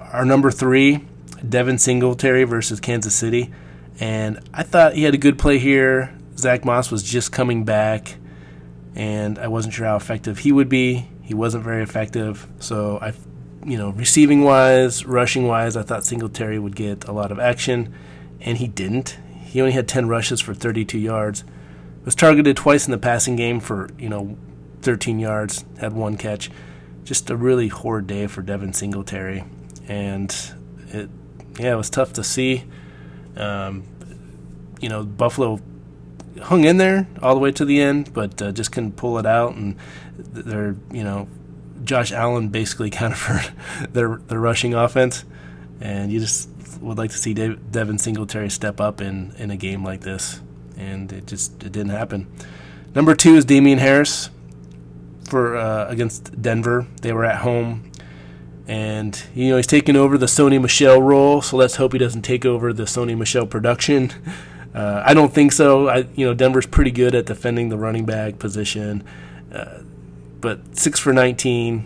[0.00, 1.04] Our number three,
[1.46, 3.52] Devin Singletary versus Kansas City,
[4.00, 6.16] and I thought he had a good play here.
[6.38, 8.16] Zach Moss was just coming back,
[8.94, 11.10] and I wasn't sure how effective he would be.
[11.20, 13.12] He wasn't very effective, so I,
[13.64, 17.94] you know, receiving wise, rushing wise, I thought Singletary would get a lot of action,
[18.40, 19.18] and he didn't.
[19.44, 21.44] He only had 10 rushes for 32 yards.
[22.04, 24.36] Was targeted twice in the passing game for you know
[24.82, 26.50] 13 yards, had one catch.
[27.02, 29.44] Just a really horrid day for Devin Singletary,
[29.88, 30.30] and
[30.88, 31.08] it
[31.58, 32.64] yeah it was tough to see.
[33.36, 33.84] Um,
[34.80, 35.60] you know Buffalo
[36.42, 39.24] hung in there all the way to the end, but uh, just couldn't pull it
[39.24, 39.76] out, and
[40.18, 41.26] they're you know
[41.84, 43.52] Josh Allen basically countered
[43.92, 45.24] their their rushing offense,
[45.80, 46.48] and you just
[46.80, 50.40] would like to see Devin Singletary step up in in a game like this,
[50.76, 52.26] and it just it didn't happen.
[52.94, 54.30] Number two is Damien Harris
[55.28, 56.86] for uh, against Denver.
[57.02, 57.90] They were at home,
[58.68, 61.42] and you know he's taking over the Sony Michel role.
[61.42, 64.12] So let's hope he doesn't take over the Sony Michel production.
[64.74, 65.88] Uh, I don't think so.
[65.88, 69.04] I you know Denver's pretty good at defending the running back position,
[69.52, 69.82] uh,
[70.44, 71.84] but six for 19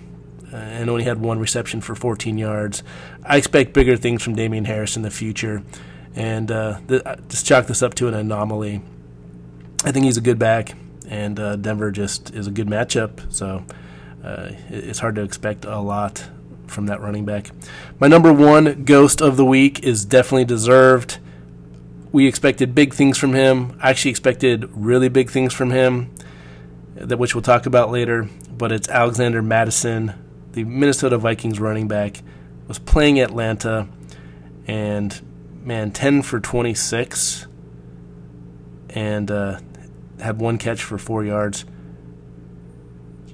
[0.53, 2.83] uh, and only had one reception for 14 yards.
[3.25, 5.63] I expect bigger things from Damien Harris in the future,
[6.15, 8.83] and uh, th- just chalk this up to an anomaly.
[9.85, 10.75] I think he's a good back
[11.09, 13.33] and uh, Denver just is a good matchup.
[13.33, 13.65] So
[14.23, 16.29] uh, it's hard to expect a lot
[16.67, 17.51] from that running back.
[17.99, 21.19] My number one ghost of the week is definitely deserved.
[22.13, 23.79] We expected big things from him.
[23.83, 26.15] I actually expected really big things from him,
[26.95, 28.29] that which we'll talk about later.
[28.59, 30.15] But it's Alexander Mattison,
[30.53, 32.23] the Minnesota Vikings running back,
[32.67, 33.89] was playing Atlanta,
[34.67, 35.21] and
[35.65, 37.47] man, ten for twenty six,
[38.91, 39.61] and uh,
[40.21, 41.65] had one catch for four yards.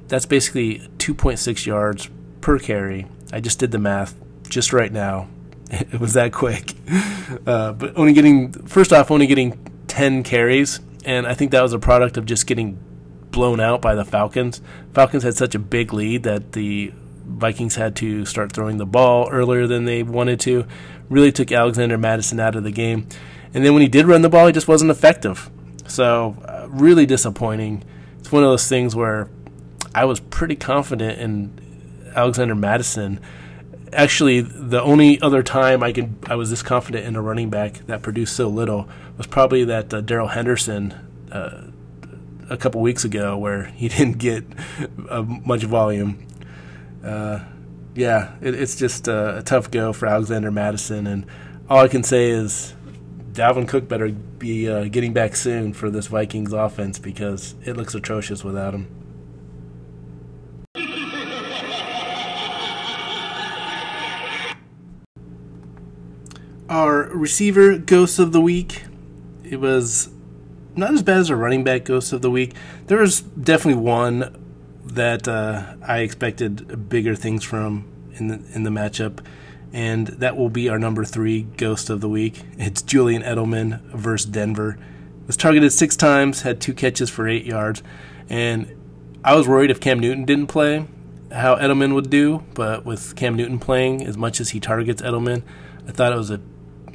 [0.09, 2.11] That's basically 2.6 yards
[2.41, 3.07] per carry.
[3.33, 4.15] I just did the math
[4.49, 5.29] just right now.
[5.71, 6.75] It was that quick.
[7.47, 9.59] Uh, but only getting, first off, only getting
[9.89, 10.81] 10 carries.
[11.05, 12.79] And I think that was a product of just getting
[13.35, 14.63] blown out by the Falcons.
[14.95, 16.93] Falcons had such a big lead that the
[17.27, 20.67] Vikings had to start throwing the ball earlier than they wanted to.
[21.11, 23.07] Really took Alexander Mattison out of the game.
[23.53, 25.51] And then when he did run the ball, he just wasn't effective.
[25.87, 27.85] So, uh, really disappointing.
[28.19, 29.29] It's one of those things where
[29.95, 33.21] I was pretty confident in Alexander Mattison.
[33.93, 37.75] Actually, the only other time I could I was this confident in a running back
[37.87, 40.93] that produced so little was probably that uh, Darrell Henderson
[41.31, 41.69] uh,
[42.51, 44.45] a couple weeks ago, where he didn't get
[45.09, 46.27] uh, much volume.
[47.03, 47.41] Uh,
[47.95, 51.27] yeah, it, it's just a, a tough go for Alexander Mattison, and
[51.69, 52.75] all I can say is
[53.33, 57.95] Dalvin Cook better be uh, getting back soon for this Vikings offense because it looks
[57.95, 58.89] atrocious without him.
[66.69, 68.85] Our receiver ghost of the week,
[69.43, 70.09] it was
[70.77, 72.55] not as bad as a running back ghost of the week.
[72.87, 74.41] There was definitely one
[74.85, 79.21] that uh, I expected bigger things from in the in the matchup
[79.75, 82.43] and that will be our number three ghost of the week.
[82.57, 84.79] It's Julian Edelman versus Denver.
[85.27, 87.83] Was targeted six times, had two catches for eight yards,
[88.31, 88.73] and
[89.25, 90.87] I was worried if Cam Newton didn't play,
[91.33, 92.45] how Edelman would do.
[92.55, 95.43] But with Cam Newton playing as much as he targets Edelman,
[95.89, 96.41] I thought it was a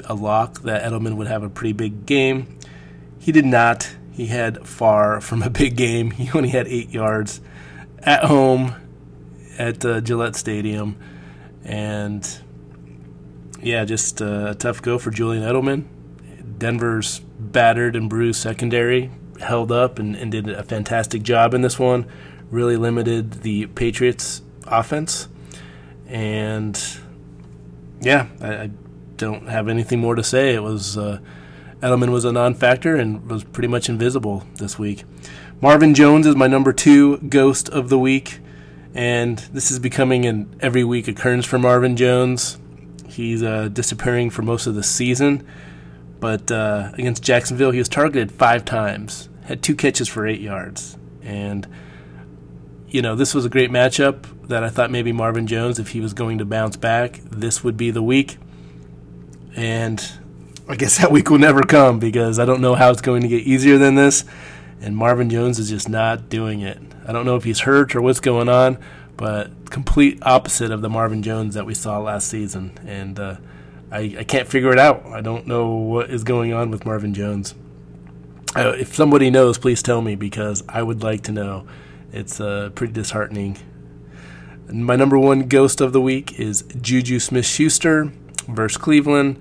[0.05, 2.58] a lock that Edelman would have a pretty big game.
[3.19, 3.95] He did not.
[4.11, 6.11] He had far from a big game.
[6.19, 7.41] He only had eight yards
[7.99, 8.75] at home
[9.57, 10.97] at uh, Gillette Stadium,
[11.63, 12.39] and
[13.61, 15.85] yeah, just a tough go for Julian Edelman.
[16.57, 21.79] Denver's battered and bruised secondary held up and, and did a fantastic job in this
[21.79, 22.05] one.
[22.51, 25.27] Really limited the Patriots' offense.
[26.07, 26.81] And
[28.01, 28.69] yeah, I, I
[29.17, 30.53] don't have anything more to say.
[30.53, 31.19] It was uh,
[31.81, 35.03] Edelman was a non-factor and was pretty much invisible this week.
[35.61, 38.39] Marvin Jones is my number two ghost of the week,
[38.93, 42.57] and this is becoming an every week occurrence for Marvin Jones.
[43.07, 45.45] He's uh, disappearing for most of the season.
[46.19, 50.97] But uh, against Jacksonville, he was targeted five times, had two catches for eight yards.
[51.21, 51.65] And,
[52.89, 56.01] you know, this was a great matchup that I thought maybe Marvin Jones, if he
[56.01, 58.37] was going to bounce back, this would be the week.
[59.55, 60.05] And
[60.69, 63.27] I guess that week will never come because I don't know how it's going to
[63.27, 64.23] get easier than this.
[64.79, 66.79] And Marvin Jones is just not doing it.
[67.07, 68.77] I don't know if he's hurt or what's going on,
[69.17, 72.77] but complete opposite of the Marvin Jones that we saw last season.
[72.85, 73.37] And uh,
[73.91, 75.07] I, I, can't figure it out.
[75.07, 77.55] I don't know what is going on with Marvin Jones.
[78.55, 81.67] Uh, if somebody knows, please tell me because I would like to know
[82.13, 83.57] it's uh, pretty disheartening.
[84.71, 88.13] My number one ghost of the week is Juju Smith Schuster
[88.47, 89.39] versus Cleveland.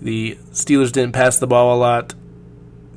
[0.00, 2.14] The Steelers didn't pass the ball a lot.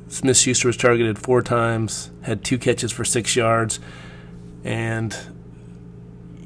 [0.08, 3.80] Smith Schuster was targeted four times, had two catches for six yards,
[4.62, 5.16] and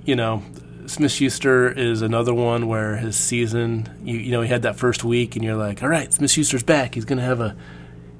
[0.05, 0.43] you know
[0.89, 5.05] Smith Schuster is another one where his season, you, you know, he had that first
[5.05, 6.95] week, and you're like, all right, Smith Schuster's back.
[6.95, 7.57] He's gonna have a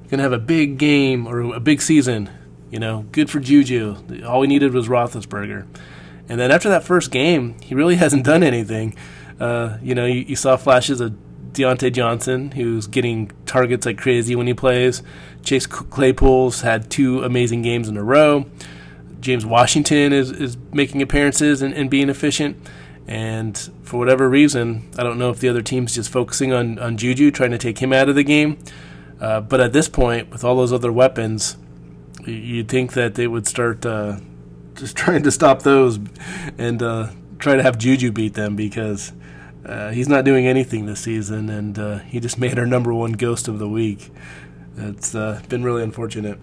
[0.09, 2.29] gonna have a big game or a big season.
[2.69, 4.23] You know, good for Juju.
[4.25, 5.65] All we needed was Roethlisberger.
[6.29, 8.95] And then after that first game, he really hasn't done anything.
[9.39, 11.15] Uh, you know, you, you, saw flashes of
[11.53, 15.01] Diontae Johnson, who's getting targets like crazy when he plays.
[15.43, 18.45] Chase Claypool's had two amazing games in a row.
[19.19, 22.57] James Washington is, is making appearances and, and being efficient.
[23.07, 26.95] And for whatever reason, I don't know if the other team's just focusing on, on
[26.97, 28.59] Juju, trying to take him out of the game.
[29.19, 31.57] Uh, but at this point, with all those other weapons,
[32.25, 34.17] you'd think that they would start uh,
[34.75, 35.99] just trying to stop those
[36.57, 37.09] and uh,
[37.39, 39.11] try to have Juju beat them because
[39.65, 43.13] uh, he's not doing anything this season, and uh, he just made our number one
[43.13, 44.11] ghost of the week.
[44.77, 46.39] It's uh, been really unfortunate.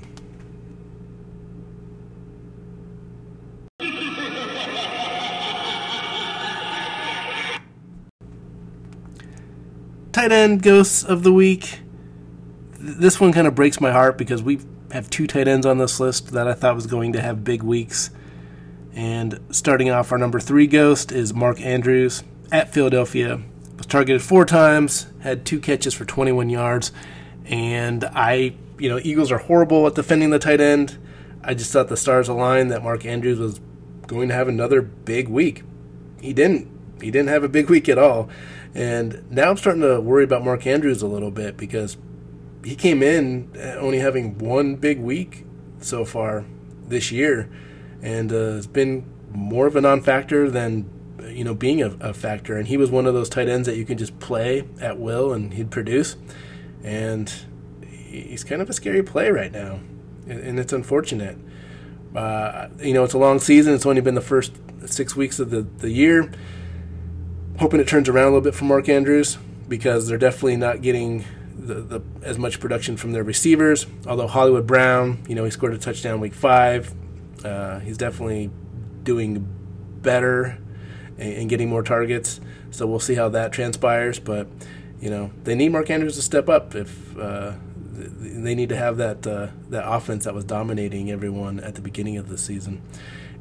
[10.12, 11.80] Tight end ghosts of the week.
[12.78, 14.60] This one kind of breaks my heart because we
[14.92, 17.62] have two tight ends on this list that I thought was going to have big
[17.62, 18.10] weeks.
[18.94, 23.40] And starting off, our number three ghost is Mark Andrews at Philadelphia.
[23.76, 26.92] Was targeted four times, had two catches for 21 yards.
[27.44, 30.98] And I, you know, Eagles are horrible at defending the tight end.
[31.42, 33.60] I just thought the stars aligned that Mark Andrews was
[34.06, 35.62] going to have another big week.
[36.20, 36.68] He didn't.
[37.00, 38.28] He didn't have a big week at all.
[38.74, 41.96] And now I'm starting to worry about Mark Andrews a little bit because
[42.64, 45.44] he came in only having one big week
[45.80, 46.44] so far
[46.88, 47.50] this year
[48.02, 50.90] and uh, has been more of a non-factor than
[51.36, 52.56] you know being a, a, factor.
[52.56, 55.32] And he was one of those tight ends that you can just play at will
[55.32, 56.16] and he'd produce.
[56.82, 57.32] And
[57.86, 59.80] he's kind of a scary play right now,
[60.26, 61.36] and it's unfortunate.
[62.14, 63.74] Uh, you know, it's a long season.
[63.74, 64.52] It's only been the first
[64.86, 66.32] six weeks of the, the year.
[67.58, 69.36] Hoping it turns around a little bit for Mark Andrews
[69.68, 71.24] because they're definitely not getting
[71.58, 73.86] the, the, as much production from their receivers.
[74.06, 76.94] Although Hollywood Brown, you know, he scored a touchdown week five.
[77.44, 78.50] Uh, he's definitely
[79.02, 79.46] doing
[80.00, 80.58] better
[81.18, 82.40] and, and, getting more targets.
[82.70, 84.18] So we'll see how that transpires.
[84.18, 84.48] But
[85.00, 87.52] you know, they need Mark Andrews to step up if uh,
[87.92, 92.16] they need to have that uh, that offense that was dominating everyone at the beginning
[92.16, 92.82] of the season.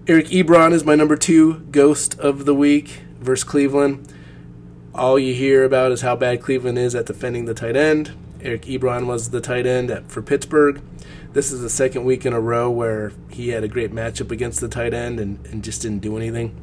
[0.07, 4.13] Eric Ebron is my number two ghost of the week versus Cleveland.
[4.93, 8.11] All you hear about is how bad Cleveland is at defending the tight end.
[8.39, 10.81] Eric Ebron was the tight end at, for Pittsburgh.
[11.33, 14.61] This is the second week in a row where he had a great matchup against
[14.61, 16.55] the tight end and, and just didn't do anything.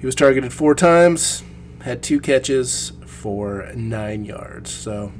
[0.00, 1.44] He was targeted four times,
[1.82, 4.72] had two catches for nine yards.
[4.72, 5.12] So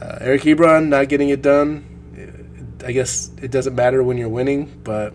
[0.00, 1.86] uh, Eric Ebron not getting it done.
[2.84, 5.12] I guess it doesn't matter when you're winning, but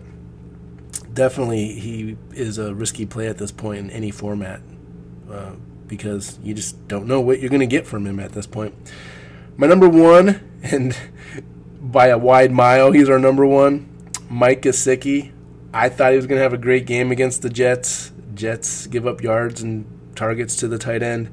[1.12, 4.60] definitely he is a risky play at this point in any format
[5.30, 5.52] uh,
[5.88, 8.74] because you just don't know what you're going to get from him at this point.
[9.56, 10.96] My number one, and
[11.80, 12.92] by a wide mile.
[12.92, 13.88] He's our number one.
[14.28, 15.32] Mike Gesicki.
[15.72, 18.12] I thought he was going to have a great game against the Jets.
[18.36, 21.30] Jets give up yards and targets to the tight end.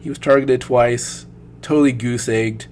[0.00, 1.26] He was targeted twice,
[1.62, 2.68] totally goose egged.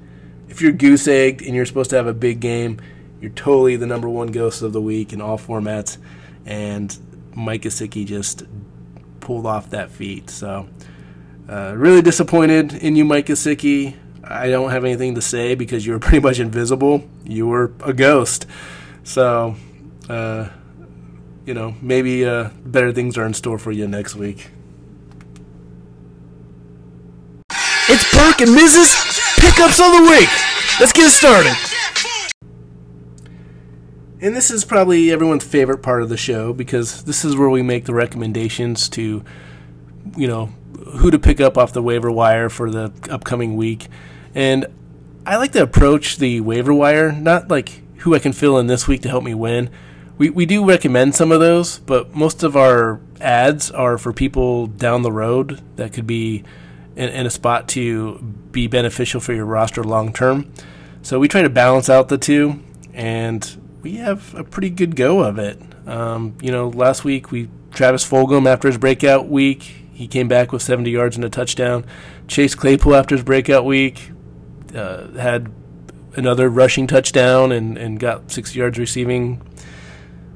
[0.48, 2.80] If you're goose egged and you're supposed to have a big game,
[3.20, 5.96] you're totally the number one ghost of the week in all formats.
[6.44, 6.96] And
[7.34, 8.44] Mike Gesicki just
[9.20, 10.28] pulled off that feat.
[10.28, 10.68] So,
[11.48, 13.96] uh, really disappointed in you, Mike Gesicki.
[14.24, 17.08] I don't have anything to say because you were pretty much invisible.
[17.24, 18.46] You were a ghost.
[19.04, 19.56] So,
[20.08, 20.48] uh,
[21.46, 24.50] you know, maybe uh, better things are in store for you next week.
[27.88, 29.38] It's Burke and Mrs.
[29.40, 30.28] Pickups of the Week.
[30.78, 31.54] Let's get started.
[34.20, 37.60] And this is probably everyone's favorite part of the show because this is where we
[37.60, 39.24] make the recommendations to,
[40.16, 40.46] you know,
[40.98, 43.88] who to pick up off the waiver wire for the upcoming week.
[44.32, 44.66] And
[45.26, 48.86] I like to approach the waiver wire not like who I can fill in this
[48.86, 49.70] week to help me win.
[50.22, 54.68] We we do recommend some of those, but most of our ads are for people
[54.68, 56.44] down the road that could be
[56.94, 58.18] in, in a spot to
[58.52, 60.52] be beneficial for your roster long term.
[61.02, 62.62] So we try to balance out the two,
[62.94, 65.60] and we have a pretty good go of it.
[65.88, 69.62] Um, you know, last week we Travis Fulgham after his breakout week,
[69.92, 71.84] he came back with 70 yards and a touchdown.
[72.28, 74.12] Chase Claypool after his breakout week,
[74.72, 75.50] uh, had
[76.14, 79.42] another rushing touchdown and, and got six yards receiving.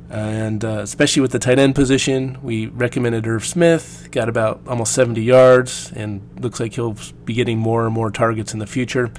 [0.08, 4.08] And uh, especially with the tight end position, we recommended Irv Smith.
[4.12, 8.52] Got about almost 70 yards, and looks like he'll be getting more and more targets
[8.52, 9.10] in the future.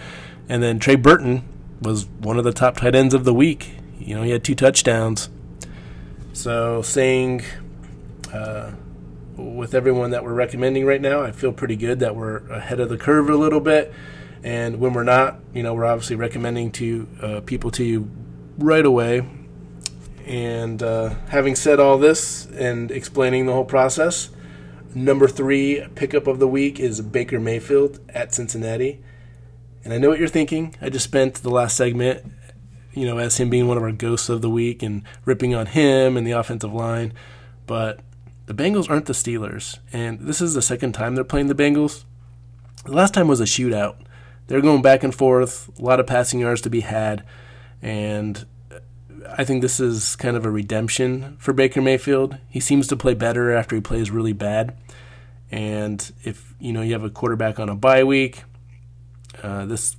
[0.47, 1.43] And then Trey Burton
[1.81, 3.75] was one of the top tight ends of the week.
[3.99, 5.29] You know, he had two touchdowns.
[6.33, 7.43] So saying
[8.33, 8.71] uh,
[9.35, 12.89] with everyone that we're recommending right now, I feel pretty good that we're ahead of
[12.89, 13.93] the curve a little bit.
[14.43, 18.09] And when we're not, you know, we're obviously recommending to uh, people to you
[18.57, 19.27] right away.
[20.27, 24.29] And uh, having said all this and explaining the whole process,
[24.93, 29.01] number three pickup of the week is Baker Mayfield at Cincinnati.
[29.85, 30.75] And I know what you're thinking.
[30.81, 32.29] I just spent the last segment,
[32.93, 35.67] you know, as him being one of our ghosts of the week and ripping on
[35.67, 37.13] him and the offensive line.
[37.65, 38.01] But
[38.47, 39.79] the Bengals aren't the Steelers.
[39.93, 42.03] And this is the second time they're playing the Bengals.
[42.83, 43.95] The last time was a shootout.
[44.47, 47.23] They're going back and forth, a lot of passing yards to be had.
[47.81, 48.45] And
[49.37, 52.37] I think this is kind of a redemption for Baker Mayfield.
[52.49, 54.77] He seems to play better after he plays really bad.
[55.51, 58.43] And if you know you have a quarterback on a bye week,
[59.41, 59.95] uh, this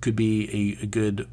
[0.00, 1.26] could be a, a, good,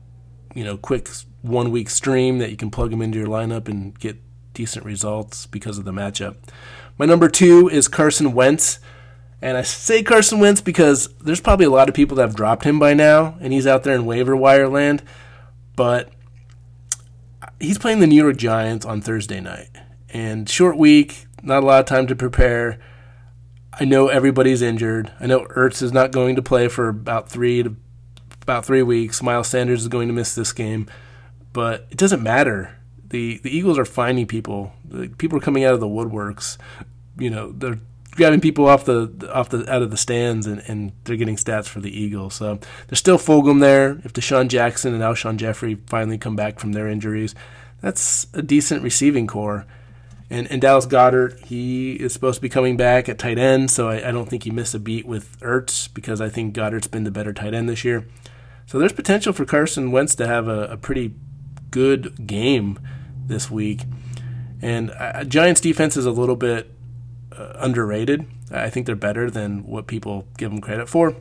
[0.56, 1.10] you know, quick
[1.42, 4.18] one week stream that you can plug him into your lineup and get
[4.54, 6.36] decent results because of the matchup.
[6.98, 8.80] My number two is Carson Wentz.
[9.42, 12.64] And I say Carson Wentz because there's probably a lot of people that have dropped
[12.64, 15.02] him by now, and he's out there in waiver wire land.
[15.76, 16.12] But
[17.62, 19.70] he's playing the New York Giants on Thursday night.
[20.10, 22.80] And short week, not a lot of time to prepare.
[23.80, 25.12] I know everybody's injured.
[25.20, 27.76] I know Ertz is not going to play for about three to
[28.42, 29.22] about three weeks.
[29.22, 30.88] Miles Sanders is going to miss this game,
[31.54, 32.76] but it doesn't matter.
[33.08, 34.74] the The Eagles are finding people.
[35.18, 36.58] People are coming out of the woodworks.
[37.18, 37.80] You know, they're
[38.12, 41.68] grabbing people off the off the out of the stands, and, and they're getting stats
[41.68, 42.36] for the Eagles.
[42.36, 44.00] So there's still Fulgham there.
[44.04, 47.36] If DeSean Jackson and Alshon Jeffery finally come back from their injuries,
[47.82, 49.66] that's a decent receiving corps.
[50.30, 53.90] And, and Dallas Goedert, he is supposed to be coming back at tight end, so
[53.90, 57.04] I, I don't think he missed a beat with Ertz because I think Goedert's been
[57.04, 58.08] the better tight end this year.
[58.66, 61.16] So there's potential for Carson Wentz to have a, a pretty
[61.70, 62.80] good game
[63.26, 63.82] this week.
[64.62, 66.72] And uh, Giants defense is a little bit
[67.32, 68.26] uh, underrated.
[68.52, 71.16] I think they're better than what people give them credit for.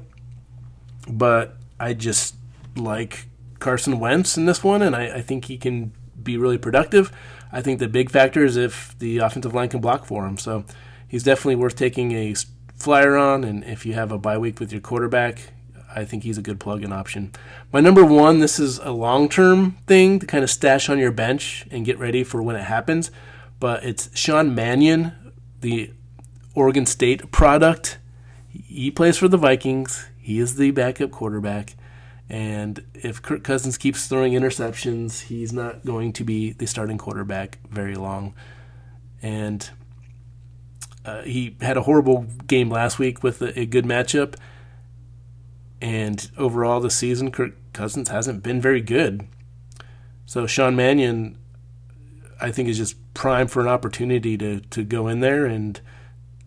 [1.09, 2.35] But I just
[2.77, 3.27] like
[3.59, 5.93] Carson Wentz in this one, and I, I think he can
[6.23, 7.13] be really productive.
[7.53, 10.39] I think the big factor is if the offensive line can block for him.
[10.39, 10.65] So
[11.09, 12.35] he's definitely worth taking a
[12.77, 13.45] flyer on.
[13.45, 15.53] And if you have a bye week with your quarterback,
[15.95, 17.33] I think he's a good plug-in option.
[17.73, 21.67] My number one, this is a long-term thing to kind of stash on your bench
[21.71, 23.11] and get ready for when it happens.
[23.59, 25.13] But it's Sean Mannion,
[25.61, 25.91] the
[26.55, 27.99] Oregon State product.
[28.49, 30.09] He plays for the Vikings.
[30.19, 31.77] He is the backup quarterback.
[32.29, 37.59] And if Kirk Cousins keeps throwing interceptions, he's not going to be the starting quarterback
[37.69, 38.35] very long.
[39.21, 39.69] And
[41.05, 44.37] uh, he had a horrible game last week with a, a, good matchup.
[45.81, 49.27] And overall, this season, Kirk Cousins hasn't been very good.
[50.27, 51.37] So Sean Mannion,
[52.41, 55.81] I think, is just prime for an opportunity to, to go in there and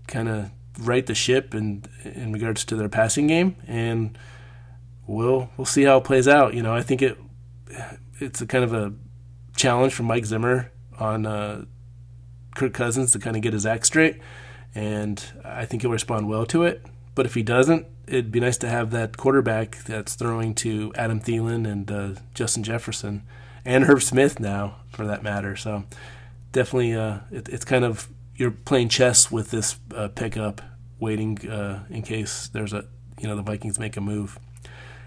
[0.07, 3.55] kind of right the ship in, in regards to their passing game.
[3.67, 4.17] And–
[5.07, 6.53] we'll we'll see how it plays out.
[6.53, 7.17] You know, I think it
[8.19, 8.93] it's a kind of a
[9.55, 11.65] challenge for Mike Zimmer on uh,
[12.55, 14.19] Kirk Cousins to kind of get his act straight,
[14.73, 16.85] and I think he'll respond well to it.
[17.15, 21.19] But if he doesn't, it'd be nice to have that quarterback that's throwing to Adam
[21.19, 23.23] Thielen and uh, Justin Jefferson
[23.65, 25.55] and Irv Smith now, for that matter.
[25.55, 25.83] So
[26.51, 30.61] definitely, uh, it, it's kind of you're playing chess with this uh, pickup,
[30.99, 32.85] waiting uh, in case there's a
[33.19, 34.39] you know the Vikings make a move.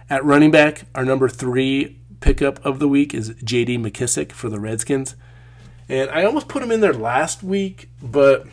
[0.09, 3.79] At running back, our number three pickup of the week is J.D.
[3.79, 5.16] McKissic for the Redskins.
[5.89, 8.47] And I almost put him in there last week, but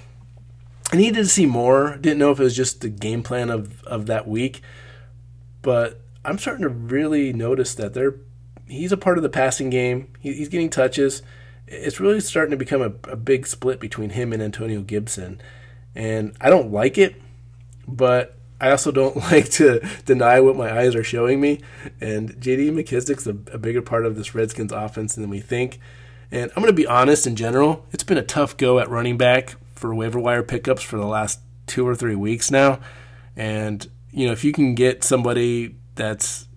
[0.92, 1.98] I needed to see more.
[1.98, 4.62] Didn't know if it was just the game plan of, of that week.
[5.62, 8.16] But I'm starting to really notice that they're
[8.68, 10.08] he's a part of the passing game.
[10.20, 11.22] He, he's getting touches.
[11.74, 15.42] It's really starting to become a, a big split between him and Antonio Gibson.
[15.96, 17.16] And I don't like it,
[17.88, 21.62] but I also don't like to deny what my eyes are showing me.
[22.00, 22.72] And J.D.
[22.72, 25.80] McKissic's a, a bigger part of this Redskins offense than we think.
[26.32, 29.18] And I'm going to be honest in general, it's been a tough go at running
[29.18, 32.80] back for waiver wire pickups for the last two or three weeks now.
[33.36, 36.48] And, you know, if you can get somebody that's,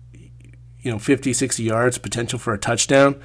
[0.81, 3.21] you know, 50, 60 yards, potential for a touchdown,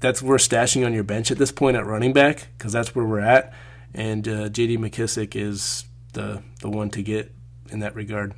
[0.00, 3.04] that's worth stashing on your bench at this point at running back because that's where
[3.04, 3.52] we're at.
[3.94, 4.78] And uh, J.D.
[4.78, 7.32] McKissic is the the one to get
[7.70, 8.34] in that regard.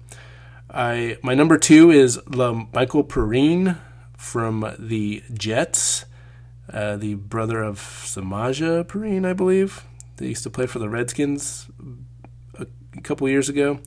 [0.70, 3.78] I my number two is Michael Perine
[4.16, 6.04] from the Jets.
[6.72, 9.84] uh, the brother of Samaje Perine, I believe.
[10.16, 11.68] They used to play for the Redskins
[12.58, 13.80] a, a couple years ago.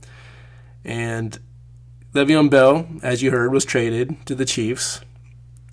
[0.84, 1.40] And
[2.14, 5.02] Le'Veon Bell, as you heard, was traded to the Chiefs.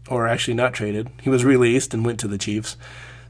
[0.09, 1.11] Or actually not traded.
[1.23, 2.77] He was released and went to the Chiefs.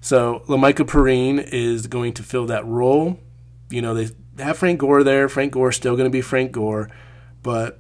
[0.01, 3.21] So La'Mical Perine is going to fill that role.
[3.71, 4.09] You know, they
[4.43, 5.29] have Frank Gore there.
[5.29, 6.91] Frank Gore still going to be Frank Gore.
[7.43, 7.79] But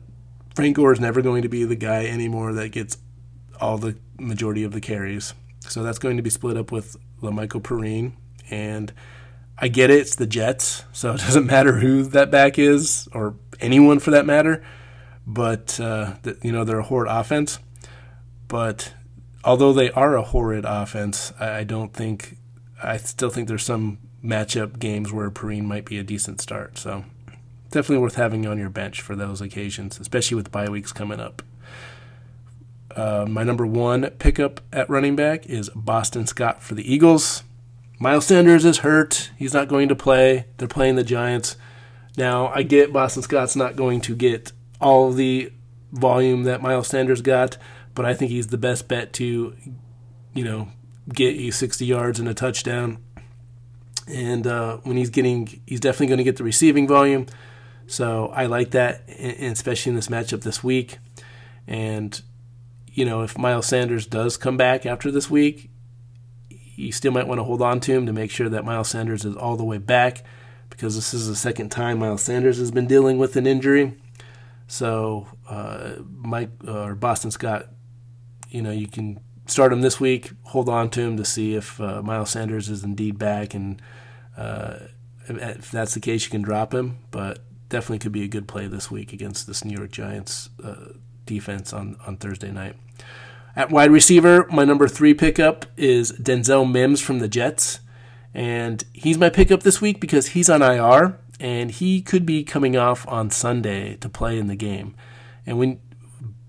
[0.55, 2.99] Frank Gore is never going to be the guy anymore that gets
[3.61, 5.35] all the majority of the carries.
[5.61, 8.13] So that's going to be split up with La'Mical Perine.
[8.51, 8.93] And
[9.59, 13.37] I get it, it's the Jets, so it doesn't matter who that back is, or
[13.61, 14.63] anyone for that matter.
[15.27, 17.59] But, uh, you know, they're a horrid offense.
[18.53, 18.93] But
[19.45, 22.37] although they are a horrid offense, I don't think,
[22.83, 26.77] I still think there's some matchup games where Perine might be a decent start.
[26.77, 27.07] So
[27.71, 31.41] definitely worth having on your bench for those occasions, especially with bye weeks coming up.
[32.95, 37.45] Uh, my number one pickup at running back is Boston Scott for the Eagles.
[37.99, 39.31] Miles Sanders is hurt.
[39.39, 40.45] He's not going to play.
[40.59, 41.57] They're playing the Giants.
[42.19, 45.51] Now, I get Boston Scott's not going to get all the
[45.91, 47.57] volume that Miles Sanders got,
[47.95, 49.55] but I think he's the best bet to,
[50.35, 50.69] you know,
[51.13, 52.99] get you 60 yards and a touchdown.
[54.09, 57.27] And uh, when he's getting, he's definitely going to get the receiving volume.
[57.87, 60.99] So I like that, especially in this matchup this week.
[61.67, 62.21] And
[62.93, 65.71] you know, if Miles Sanders does come back after this week,
[66.51, 69.25] you still might want to hold on to him to make sure that Miles Sanders
[69.25, 70.25] is all the way back
[70.69, 73.95] because this is the second time Miles Sanders has been dealing with an injury.
[74.67, 77.69] So, uh, Mike uh, or Boston Scott,
[78.53, 81.81] you know, you can start him this week, hold on to him to see if
[81.81, 83.81] uh, Miles Sanders is indeed back, and
[84.37, 84.75] uh,
[85.29, 86.99] if that's the case, you can drop him.
[87.11, 90.93] But definitely could be a good play this week against this New York Giants uh,
[91.25, 92.77] defense on, on Thursday night.
[93.57, 97.81] At wide receiver, my number three pickup is Denzel Mims from the Jets.
[98.35, 102.77] And he's my pickup this week because he's on IR and he could be coming
[102.77, 104.95] off on Sunday to play in the game.
[105.45, 105.81] And when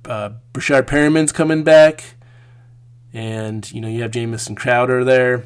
[0.06, 2.16] uh, Breshad Perriman's coming back,
[3.14, 5.44] and you know you have Jamison Crowder there,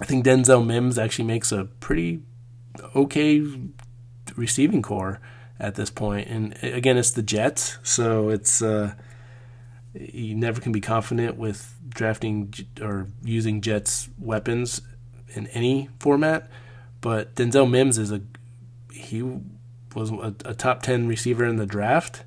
[0.00, 2.22] I think Denzel Mims actually makes a pretty
[2.96, 3.44] okay
[4.36, 5.20] receiving corps
[5.60, 6.28] at this point.
[6.28, 8.94] And again, it's the Jets, so it's uh,
[9.94, 14.80] you never can be confident with drafting or using Jets weapons
[15.34, 16.50] in any format.
[17.00, 18.22] But Denzel Mims is a
[18.92, 19.22] he
[19.94, 22.24] was a, a top ten receiver in the draft,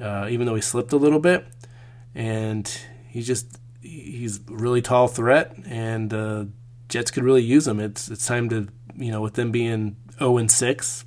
[0.00, 1.46] uh, even though he slipped a little bit,
[2.14, 2.68] and
[3.08, 6.44] he's just he's really tall threat, and uh,
[6.88, 7.80] Jets could really use him.
[7.80, 11.04] It's it's time to you know with them being zero oh and six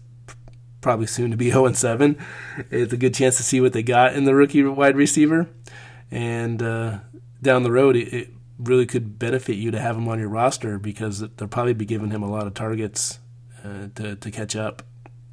[0.82, 2.18] probably soon to be 0 and 7.
[2.72, 5.50] It's a good chance to see what they got in the rookie wide receiver,
[6.10, 7.00] and uh,
[7.42, 10.78] down the road, it, it, really could benefit you to have him on your roster
[10.78, 13.20] because they'll probably be giving him a lot of targets
[13.64, 14.84] uh, to to catch up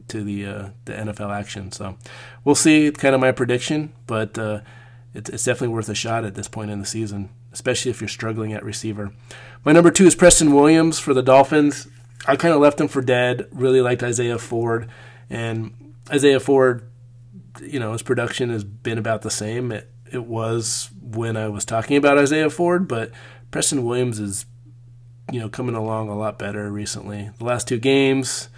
[0.08, 1.72] to the uh, the NFL action.
[1.72, 1.96] So
[2.44, 2.86] we'll see.
[2.86, 4.60] It's kind of my prediction, but uh,
[5.14, 8.08] it's, it's definitely worth a shot at this point in the season, especially if you're
[8.08, 9.12] struggling at receiver.
[9.64, 11.88] My number two is Preston Williams for the Dolphins.
[12.26, 13.48] I kind of left him for dead.
[13.52, 14.88] Really liked Isaiah Ford.
[15.28, 16.88] And Isaiah Ford,
[17.60, 19.72] you know, his production has been about the same.
[19.72, 23.10] It, it was when I was talking about Isaiah Ford, but
[23.50, 24.46] Preston Williams is,
[25.32, 27.30] you know, coming along a lot better recently.
[27.38, 28.48] The last two games,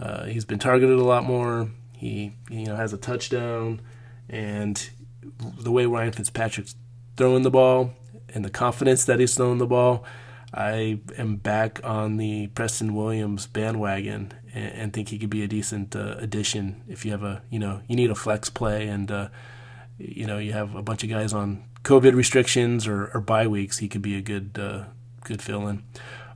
[0.00, 1.70] uh, he's been targeted a lot more.
[1.96, 3.80] He, you know, has a touchdown,
[4.28, 4.90] and
[5.38, 6.76] the way Ryan Fitzpatrick's
[7.16, 7.92] throwing the ball
[8.32, 10.04] and the confidence that he's throwing the ball,
[10.54, 15.48] I am back on the Preston Williams bandwagon and, and think he could be a
[15.48, 19.10] decent uh, addition if you have a you know you need a flex play and
[19.10, 19.28] uh,
[19.98, 23.78] you know you have a bunch of guys on COVID restrictions or, or bye weeks.
[23.78, 24.84] He could be a good uh,
[25.24, 25.82] good fill in.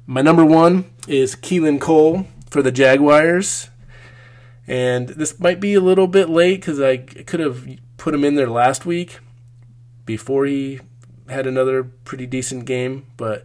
[0.07, 3.71] My number one is Keelan Cole for the Jaguars,
[4.67, 8.35] and this might be a little bit late because I could have put him in
[8.35, 9.21] there last week
[10.05, 10.79] before he
[11.31, 13.43] had another pretty decent game, but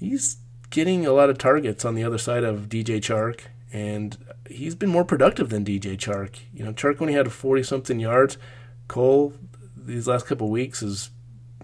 [0.00, 0.38] he's
[0.70, 3.42] getting a lot of targets on the other side of DJ Chark,
[3.72, 6.40] and he's been more productive than DJ Chark.
[6.52, 8.36] You know, Chark only had 40 something yards.
[8.88, 9.32] Cole,
[9.76, 11.10] these last couple weeks, has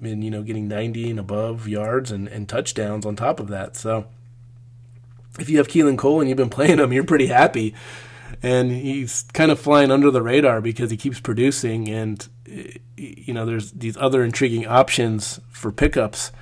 [0.00, 3.76] been, you know, getting 90 and above yards and, and touchdowns on top of that.
[3.76, 4.06] So
[5.38, 7.74] if you have Keelan Cole and you've been playing him, you're pretty happy.
[8.42, 12.28] And he's kind of flying under the radar because he keeps producing, and
[12.96, 16.32] you know, there's these other intriguing options for pickups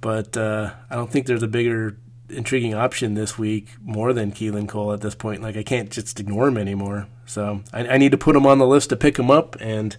[0.00, 4.68] but uh, I don't think there's a bigger intriguing option this week more than Keelan
[4.68, 5.42] Cole at this point.
[5.42, 7.08] Like I can't just ignore him anymore.
[7.26, 9.96] So I, I need to put him on the list to pick him up, and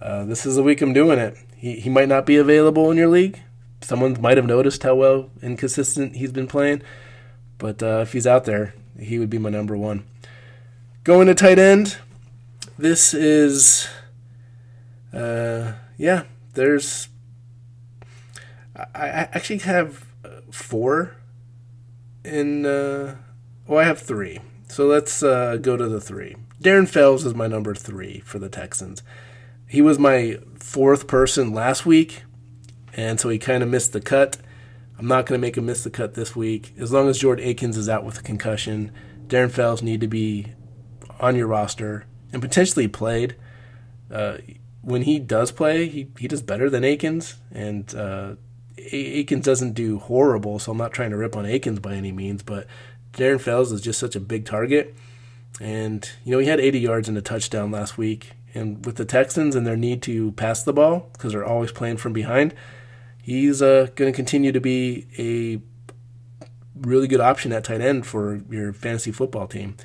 [0.00, 1.36] uh, this is the week I'm doing it.
[1.56, 3.40] He he might not be available in your league,
[3.80, 6.82] someone might have noticed how well inconsistent he's been playing.
[7.60, 10.04] But uh, if he's out there, he would be my number one.
[11.04, 11.98] Going to tight end,
[12.78, 13.86] this is,
[15.12, 17.08] uh, yeah, there's.
[18.74, 20.06] I, I actually have
[20.50, 21.16] four
[22.24, 22.64] in.
[22.64, 23.16] Uh,
[23.70, 24.40] I have three.
[24.68, 26.36] So let's uh, go to the three.
[26.62, 29.02] Darren Fells is my number three for the Texans.
[29.66, 32.22] He was my fourth person last week,
[32.96, 34.38] and so he kind of missed the cut.
[35.00, 36.74] I'm not going to make him miss the cut this week.
[36.78, 38.92] As long as Jordan Akins is out with a concussion,
[39.28, 40.52] Darren Fells need to be
[41.18, 43.34] on your roster and potentially played.
[44.10, 44.36] Uh,
[44.82, 48.34] when he does play, he, he does better than Akins, and uh,
[49.40, 52.66] doesn't do horrible, so I'm not trying to rip on Akins by any means, but
[53.14, 54.94] Darren Fells is just such a big target.
[55.62, 58.32] And, you know, he had 80 yards and a touchdown last week.
[58.54, 61.96] And with the Texans and their need to pass the ball, because they're always playing
[61.96, 62.54] from behind,
[63.22, 65.60] he's uh, going to continue to be a
[66.80, 69.76] really good option at tight end for your fantasy football team.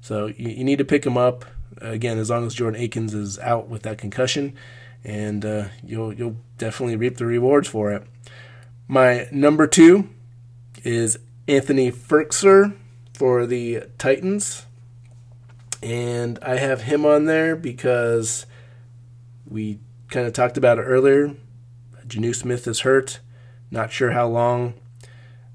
[0.00, 1.44] So you, you need to pick him up
[1.78, 4.54] again as long as Jordan Akins is out with that concussion,
[5.02, 8.06] and uh, you'll you'll definitely reap the rewards for it.
[8.86, 10.10] My number two
[10.82, 11.18] is
[11.48, 12.74] Anthony Firkser
[13.14, 14.66] for the Titans.
[15.82, 18.46] And I have him on there because
[19.46, 19.78] we
[20.10, 21.34] kind of talked about it earlier.
[22.06, 23.20] Jonnu Smith is hurt.
[23.70, 24.74] Not sure how long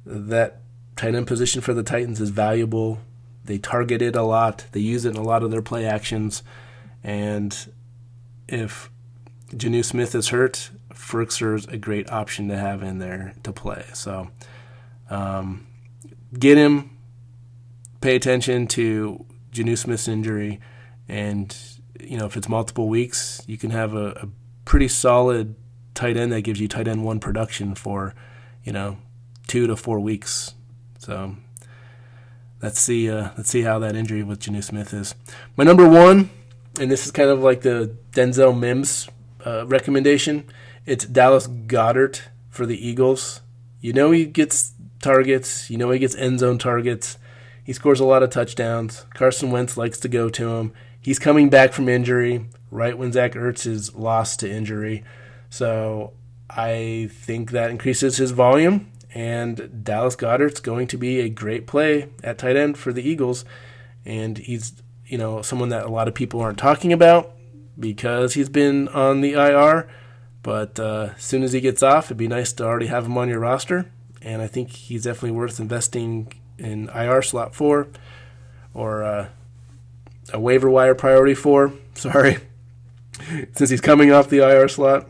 [0.05, 0.61] that
[0.95, 2.99] tight end position for the Titans is valuable.
[3.45, 4.65] They target it a lot.
[4.71, 6.43] They use it in a lot of their play actions.
[7.03, 7.55] And
[8.47, 8.89] if
[9.51, 13.85] Jonnu Smith is hurt, Firkser is a great option to have in there to play.
[13.93, 14.29] So
[15.09, 15.65] um,
[16.37, 16.91] get him.
[18.01, 20.61] Pay attention to Jonnu Smith's injury,
[21.09, 21.55] and
[21.99, 24.29] you know if it's multiple weeks, you can have a, a
[24.63, 25.55] pretty solid
[25.99, 28.15] tight end that gives you tight end one production for
[28.63, 28.97] you know
[29.47, 30.53] two to four weeks.
[30.97, 31.35] So
[32.61, 35.13] let's see uh, let's see how that injury with Jonnu Smith is.
[35.57, 36.29] My number one,
[36.79, 39.09] and this is kind of like the Denzel Mims
[39.45, 40.45] uh, recommendation.
[40.85, 43.41] It's Dallas Goedert for the Eagles.
[43.81, 44.71] You know he gets
[45.01, 45.69] targets.
[45.69, 47.17] You know he gets end zone targets.
[47.61, 49.05] He scores a lot of touchdowns.
[49.13, 50.71] Carson Wentz likes to go to him.
[51.01, 55.03] He's coming back from injury right when Zach Ertz is lost to injury.
[55.49, 56.13] So
[56.49, 62.09] I think that increases his volume, and Dallas Goedert's going to be a great play
[62.23, 63.45] at tight end for the Eagles.
[64.05, 64.73] And he's,
[65.05, 67.31] you know, someone that a lot of people aren't talking about
[67.79, 69.89] because he's been on the IR.
[70.41, 73.17] But uh, as soon as he gets off, it'd be nice to already have him
[73.17, 73.91] on your roster
[74.21, 77.87] and I think he's definitely worth investing in IR slot four
[78.73, 79.27] or uh,
[80.33, 81.73] a waiver wire priority four.
[81.93, 82.37] Sorry,
[83.53, 85.07] since he's coming off the IR slot,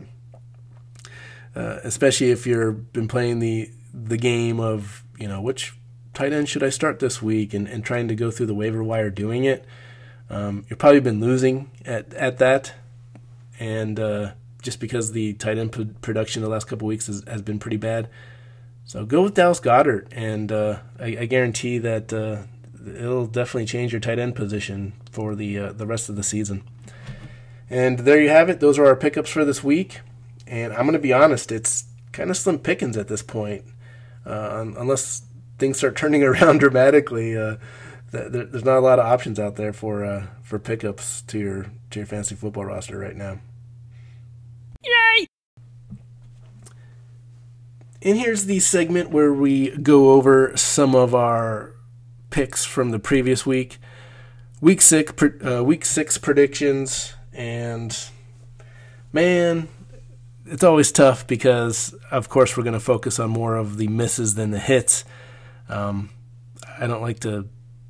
[1.60, 5.74] uh, especially if you've been playing the the game of you know which
[6.14, 8.82] tight end should I start this week and, and trying to go through the waiver
[8.82, 9.64] wire doing it.
[10.30, 12.72] Um, you've probably been losing at at that,
[13.58, 14.32] and uh,
[14.62, 18.08] just because the tight end production the last couple weeks has, has been pretty bad.
[18.86, 22.42] So go with Dallas Goedert, and uh, I, I, guarantee that uh,
[22.86, 26.62] it'll definitely change your tight end position for the uh, the rest of the season.
[27.68, 28.60] And there you have it.
[28.60, 30.00] Those are our pickups for this week.
[30.50, 33.64] And I'm going to be honest, it's kind of slim pickings at this point,
[34.26, 35.22] uh, unless
[35.58, 37.38] things start turning around dramatically.
[37.38, 37.56] Uh,
[38.10, 42.00] there's not a lot of options out there for uh, for pickups to your to
[42.00, 43.38] your fantasy football roster right now.
[44.82, 45.28] Yay!
[48.02, 51.76] And here's the segment where we go over some of our
[52.30, 53.78] picks from the previous week.
[54.60, 55.12] Week six,
[55.46, 57.96] uh, week six predictions, and
[59.12, 59.68] man,
[60.50, 64.34] it's always tough because, of course, we're going to focus on more of the misses
[64.34, 65.04] than the hits.
[65.68, 66.10] Um,
[66.78, 67.48] I don't like to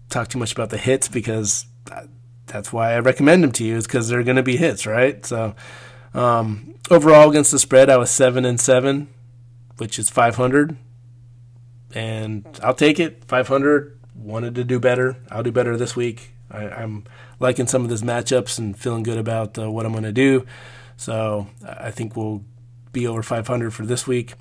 [0.08, 1.66] talk too much about the hits because
[2.46, 5.24] that's why I recommend them to you is because they're going to be hits, right?
[5.24, 5.54] So,
[6.14, 9.08] um, overall against the spread, I was seven and seven
[9.80, 10.76] which is 500.
[11.94, 13.24] And I'll take it.
[13.26, 13.98] 500.
[14.14, 15.16] Wanted to do better.
[15.30, 16.32] I'll do better this week.
[16.50, 17.04] I, am
[17.38, 20.46] liking some of these matchups and feeling good about uh, what I'm going to do.
[20.96, 22.44] So I think we'll
[22.93, 24.34] be over 500 for this week.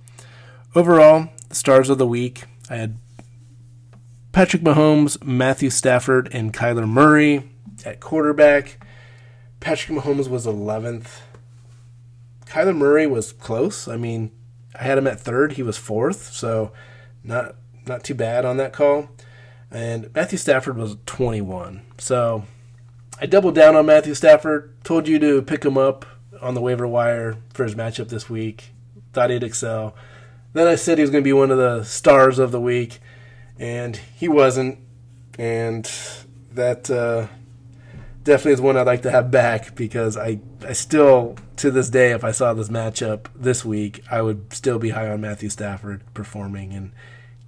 [0.76, 2.98] Overall, the stars of the week, I had
[4.32, 7.50] Patrick Mahomes, Matthew Stafford, and Kyler Murray
[7.86, 8.86] at quarterback.
[9.60, 11.22] Patrick Mahomes was 11th.
[12.46, 13.88] Kyler Murray was close.
[13.88, 14.32] I mean,
[14.80, 15.54] I had him at third.
[15.54, 16.72] He was fourth, so
[17.24, 19.10] not not too bad on that call.
[19.72, 21.82] And Matthew Stafford was 21.
[21.98, 22.46] So
[23.20, 24.74] I doubled down on Matthew Stafford.
[24.84, 26.06] Told you to pick him up
[26.42, 28.72] on the waiver wire for his matchup this week.
[29.14, 29.96] Thought he'd excel.
[30.54, 33.00] Then I said he was going to be one of the stars of the week,
[33.58, 34.80] and he wasn't.
[35.38, 35.90] And
[36.52, 37.28] that uh,
[38.24, 42.12] definitely is one I'd like to have back because I, I still, to this day,
[42.12, 46.02] if I saw this matchup this week, I would still be high on Matthew Stafford
[46.14, 46.92] performing, and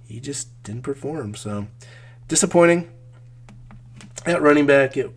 [0.06, 1.34] he just didn't perform.
[1.34, 1.66] So
[2.28, 2.90] disappointing.
[4.24, 5.10] At running back, it,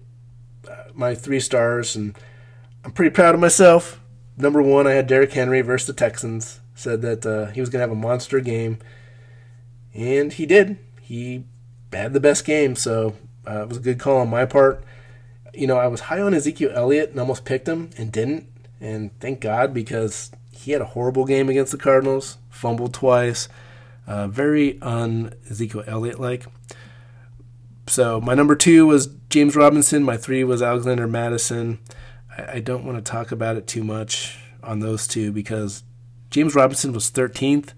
[0.69, 2.17] uh, my three stars, and
[2.85, 3.99] I'm pretty proud of myself.
[4.37, 6.59] Number one, I had Derrick Henry versus the Texans.
[6.75, 8.77] Said that uh, he was going to have a monster game,
[9.93, 10.77] and he did.
[11.01, 11.45] He
[11.91, 13.15] had the best game, so
[13.47, 14.83] uh, it was a good call on my part.
[15.53, 18.47] You know, I was high on Ezekiel Elliott and almost picked him and didn't,
[18.79, 23.49] and thank God because he had a horrible game against the Cardinals, fumbled twice,
[24.05, 26.45] uh, very un Ezekiel Elliott like.
[27.87, 30.03] So my number two was James Robinson.
[30.03, 31.79] My three was Alexander Mattison.
[32.37, 35.83] I, I don't want to talk about it too much on those two because
[36.29, 37.73] James Robinson was 13th.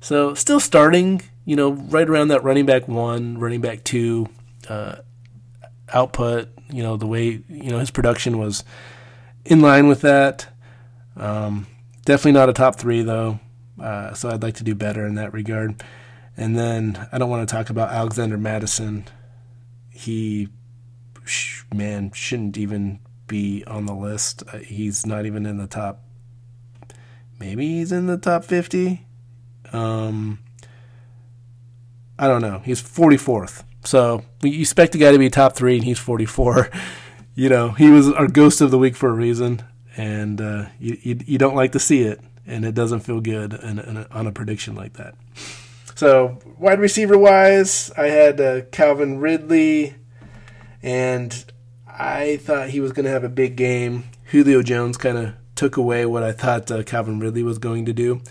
[0.00, 4.28] So still starting, you know, right around that running back one, running back two
[4.68, 4.96] uh,
[5.92, 6.48] output.
[6.72, 8.64] You know, the way, you know, his production was
[9.44, 10.48] in line with that.
[11.16, 11.66] Um,
[12.04, 13.40] definitely not a top three, though.
[13.80, 15.82] Uh, so I'd like to do better in that regard.
[16.36, 19.04] And then I don't want to talk about Alexander Mattison.
[19.90, 20.48] He,
[21.74, 23.00] man, shouldn't even
[23.30, 24.42] be on the list.
[24.52, 26.02] Uh, he's not even in the top.
[27.38, 29.06] Maybe he's in the top 50.
[29.72, 30.40] Um,
[32.18, 32.58] I don't know.
[32.58, 33.64] He's 44th.
[33.84, 36.68] So you expect a guy to be top three, and he's 44.
[37.34, 39.62] you know, he was our ghost of the week for a reason,
[39.96, 43.54] and uh, you, you, you don't like to see it, and it doesn't feel good
[43.54, 45.14] in, in a, on a prediction like that.
[45.94, 49.94] So wide receiver wise, I had uh, Calvin Ridley,
[50.82, 51.44] and
[52.00, 54.04] I thought he was going to have a big game.
[54.24, 57.92] Julio Jones kind of took away what I thought uh, Calvin Ridley was going to
[57.92, 58.22] do,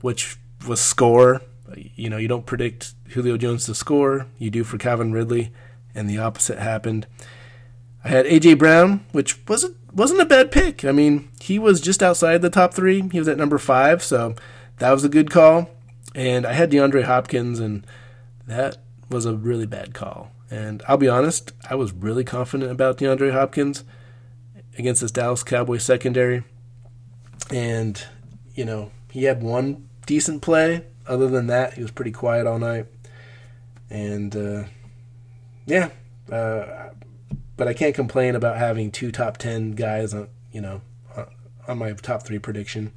[0.00, 1.42] which was score.
[1.76, 5.52] You know, you don't predict Julio Jones to score, you do for Calvin Ridley,
[5.94, 7.06] and the opposite happened.
[8.02, 10.86] I had AJ Brown, which wasn't wasn't a bad pick.
[10.86, 13.06] I mean, he was just outside the top three.
[13.12, 14.34] He was at number five, so
[14.78, 15.68] that was a good call.
[16.14, 17.86] And I had DeAndre Hopkins, and
[18.46, 18.78] that
[19.10, 20.32] was a really bad call.
[20.50, 23.84] And I'll be honest, I was really confident about DeAndre Hopkins
[24.76, 26.42] against this Dallas Cowboys secondary.
[27.50, 28.02] And,
[28.54, 30.84] you know, he had one decent play.
[31.06, 32.86] Other than that, he was pretty quiet all night.
[33.88, 34.64] And, uh,
[35.66, 35.90] yeah,
[36.30, 36.90] uh,
[37.56, 40.80] but I can't complain about having two top 10 guys on, you know,
[41.68, 42.92] on my top three prediction,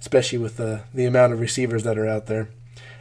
[0.00, 2.48] especially with the, the amount of receivers that are out there.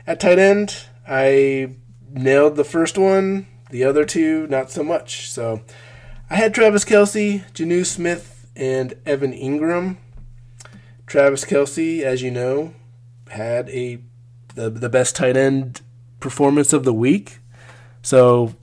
[0.05, 1.75] At tight end, I
[2.11, 5.31] nailed the first one the other two, not so much.
[5.31, 5.61] So
[6.29, 9.97] I had Travis Kelce, Jonnu Smith, and Evan Engram.
[11.07, 12.75] Travis Kelce, as you know,
[13.29, 13.97] had a
[14.53, 15.81] the, the best tight end
[16.19, 17.39] performance of the week.
[18.03, 18.53] So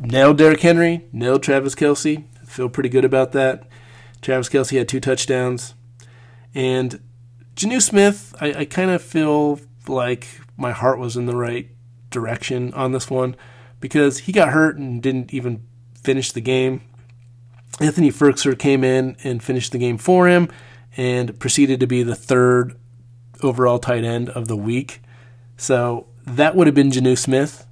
[0.00, 2.24] nailed Derrick Henry, nailed Travis Kelce.
[2.44, 3.68] Feel pretty good about that.
[4.20, 5.74] Travis Kelce had two touchdowns.
[6.56, 7.00] And
[7.54, 10.26] Jonnu Smith, I, I kind of feel like
[10.56, 11.68] my heart was in the right
[12.10, 13.36] direction on this one
[13.84, 15.62] because he got hurt and didn't even
[16.02, 16.80] finish the game.
[17.80, 20.48] Anthony Firkser came in and finished the game for him
[20.96, 22.78] and proceeded to be the third
[23.42, 25.02] overall tight end of the week.
[25.58, 27.66] So that would have been Jonnu Smith.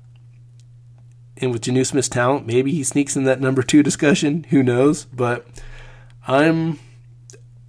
[1.39, 4.45] And with Jonnu Smith's talent, maybe he sneaks in that number two discussion.
[4.51, 5.07] Who knows?
[5.07, 5.47] But
[6.29, 6.79] I'm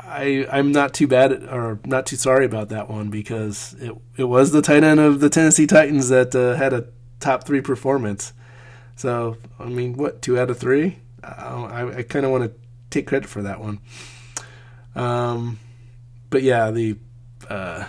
[0.01, 3.93] I I'm not too bad at, or not too sorry about that one because it
[4.17, 6.87] it was the tight end of the Tennessee Titans that uh, had a
[7.23, 8.33] top three performance.
[8.95, 10.99] So I mean, what two out of three?
[11.23, 12.53] I, I kind of want to
[12.89, 13.79] take credit for that one.
[14.95, 15.59] Um,
[16.29, 16.97] but yeah, the
[17.49, 17.85] uh,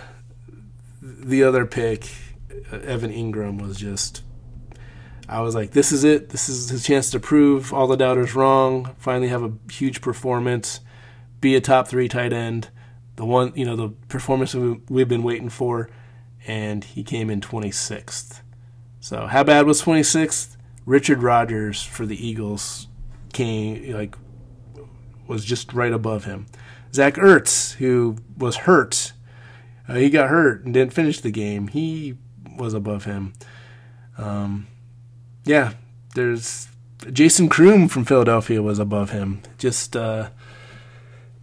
[1.01, 2.09] the other pick,
[2.71, 4.23] Evan Engram, was just.
[5.27, 6.29] I was like, this is it.
[6.29, 8.95] This is his chance to prove all the doubters wrong.
[8.99, 10.81] Finally, have a huge performance,
[11.41, 12.69] be a top three tight end,
[13.15, 15.89] the one you know the performance we've been waiting for,
[16.45, 18.41] and he came in 26th.
[19.05, 20.57] So how bad was 26th?
[20.87, 22.87] Richard Rodgers for the Eagles
[23.33, 24.15] came like
[25.27, 26.47] was just right above him.
[26.91, 29.13] Zach Ertz, who was hurt,
[29.87, 31.67] uh, he got hurt and didn't finish the game.
[31.67, 32.17] He
[32.57, 33.33] was above him.
[34.17, 34.65] Um,
[35.43, 35.73] yeah,
[36.15, 36.67] there's
[37.13, 39.43] Jason Croom from Philadelphia was above him.
[39.59, 40.29] Just uh,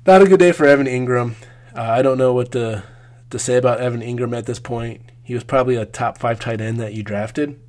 [0.05, 1.35] not a good day for Evan Engram.
[1.77, 2.83] Uh, I don't know what to
[3.31, 5.12] to say about Evan Engram at this point.
[5.23, 7.61] He was probably a top five tight end that you drafted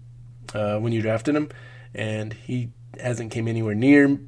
[0.53, 1.49] uh, when you drafted him,
[1.93, 4.19] and he hasn't came anywhere near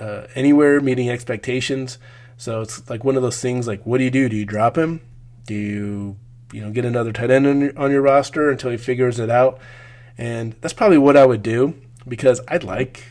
[0.00, 1.98] uh, anywhere meeting expectations.
[2.36, 3.66] So it's like one of those things.
[3.66, 4.28] Like, what do you do?
[4.28, 5.00] Do you drop him?
[5.46, 6.16] Do you
[6.52, 9.30] you know, get another tight end on your, on your roster until he figures it
[9.30, 9.58] out.
[10.16, 11.74] And that's probably what I would do
[12.06, 13.04] because I'd like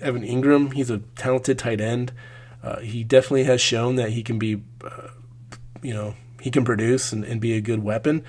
[0.00, 0.74] Evan Engram.
[0.74, 2.12] He's a talented tight end.
[2.62, 5.08] Uh, he definitely has shown that he can be, uh,
[5.82, 8.24] you know, he can produce and, and be a good weapon.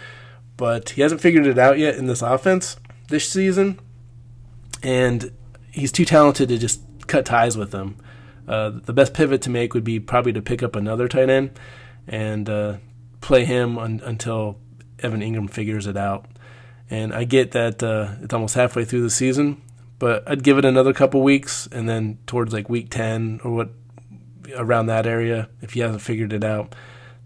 [0.61, 2.77] But he hasn't figured it out yet in this offense
[3.09, 3.79] this season.
[4.83, 5.31] And
[5.71, 7.97] he's too talented to just cut ties with them.
[8.47, 11.59] Uh, the best pivot to make would be probably to pick up another tight end
[12.07, 12.77] and uh,
[13.21, 14.59] play him un- until
[14.99, 16.27] Evan Engram figures it out.
[16.91, 19.63] And I get that uh, it's almost halfway through the season,
[19.97, 23.69] but I'd give it another couple weeks, and then towards like week ten or what
[24.55, 26.75] around that area, if he hasn't figured it out,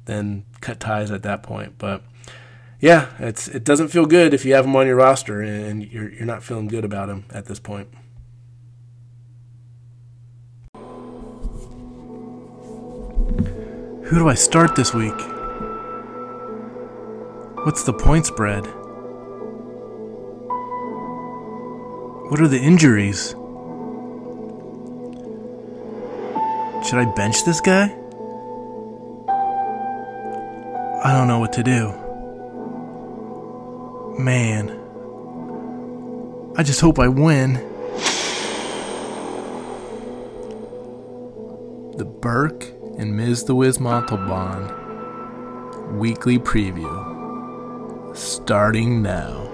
[0.05, 1.77] then cut ties at that point.
[1.77, 2.01] But
[2.79, 6.11] yeah, it's it doesn't feel good if you have him on your roster and you're
[6.11, 7.87] you're not feeling good about him at this point.
[14.05, 15.17] Who do I start this week?
[17.65, 18.67] What's the point spread?
[22.29, 23.29] What are the injuries?
[26.87, 27.85] Should I bench this guy?
[31.03, 32.04] I don't know what to do.
[34.17, 34.69] Man.
[36.57, 37.53] I just hope I win.
[41.97, 43.43] The Burke and Ms.
[43.43, 44.71] the Wiz Montalban
[45.97, 49.49] weekly preview starting now.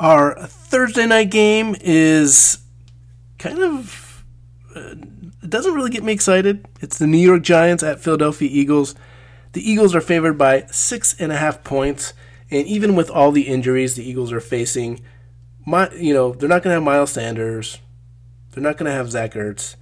[0.00, 2.58] Our Thursday night game is
[3.38, 4.03] kind of
[5.54, 6.66] doesn't really get me excited.
[6.80, 8.96] It's the New York Giants at Philadelphia Eagles.
[9.52, 12.12] The Eagles are favored by six and a half points,
[12.50, 15.00] and even with all the injuries the Eagles are facing,
[15.64, 17.78] my you know they're not going to have Miles Sanders,
[18.50, 19.76] they're not going to have Zach Ertz.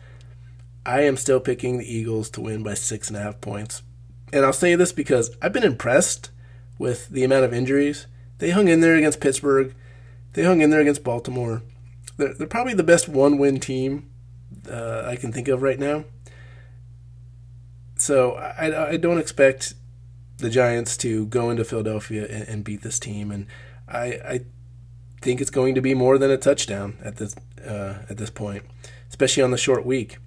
[0.84, 3.82] I am still picking the Eagles to win by six and a half points,
[4.30, 6.30] and I'll say this because I've been impressed
[6.78, 8.06] with the amount of injuries
[8.40, 9.74] they hung in there against Pittsburgh.
[10.34, 11.62] They hung in there against Baltimore.
[12.18, 14.10] They're, they're probably the best one-win team
[14.70, 16.04] uh, I can think of right now.
[17.96, 19.74] So I, I don't expect
[20.38, 23.46] the Giants to go into Philadelphia and, and beat this team, and
[23.88, 24.40] I, I
[25.20, 28.64] think it's going to be more than a touchdown at this uh, at this point,
[29.08, 30.18] especially on the short week.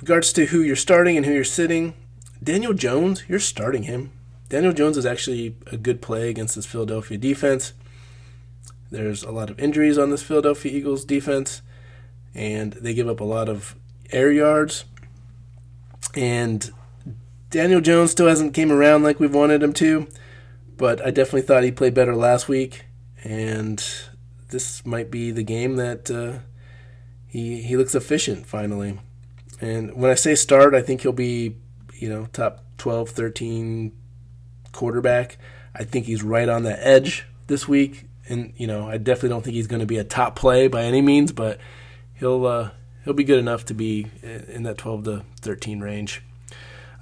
[0.00, 1.94] Regards to who you're starting and who you're sitting,
[2.42, 4.10] Daniel Jones, you're starting him.
[4.48, 7.72] Daniel Jones is actually a good play against this Philadelphia defense.
[8.90, 11.62] There's a lot of injuries on this Philadelphia Eagles defense,
[12.34, 13.74] and they give up a lot of
[14.10, 14.84] air yards.
[16.14, 16.70] And
[17.50, 20.06] Daniel Jones still hasn't came around like we've wanted him to,
[20.76, 22.86] but I definitely thought he played better last week,
[23.22, 23.84] and
[24.50, 26.40] this might be the game that uh,
[27.26, 29.00] he he looks efficient finally.
[29.60, 31.56] And when I say start, I think he'll be,
[31.94, 33.92] you know, top 12, 13
[34.72, 35.38] quarterback.
[35.74, 39.42] I think he's right on the edge this week and you know, I definitely don't
[39.42, 41.58] think he's going to be a top play by any means, but
[42.14, 42.70] he'll uh,
[43.04, 46.22] he'll be good enough to be in that 12 to 13 range.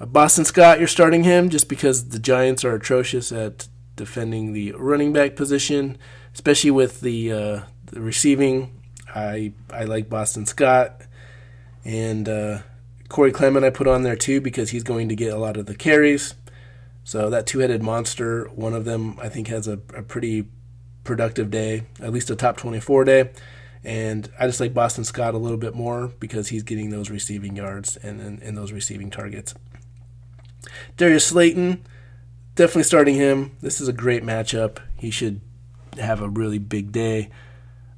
[0.01, 4.73] Uh, Boston Scott, you're starting him just because the Giants are atrocious at defending the
[4.73, 5.99] running back position,
[6.35, 8.81] especially with the, uh, the receiving.
[9.15, 11.03] I I like Boston Scott
[11.85, 12.59] and uh,
[13.09, 15.67] Corey Clement I put on there too because he's going to get a lot of
[15.67, 16.35] the carries.
[17.05, 20.47] So that two-headed monster, one of them I think has a, a pretty
[21.05, 23.31] productive day, at least a top 24 day.
[23.85, 27.57] And I just like Boston Scott a little bit more because he's getting those receiving
[27.57, 29.55] yards and, and, and those receiving targets.
[30.97, 31.85] Darius Slayton,
[32.55, 33.57] definitely starting him.
[33.61, 34.79] This is a great matchup.
[34.97, 35.41] He should
[35.99, 37.31] have a really big day.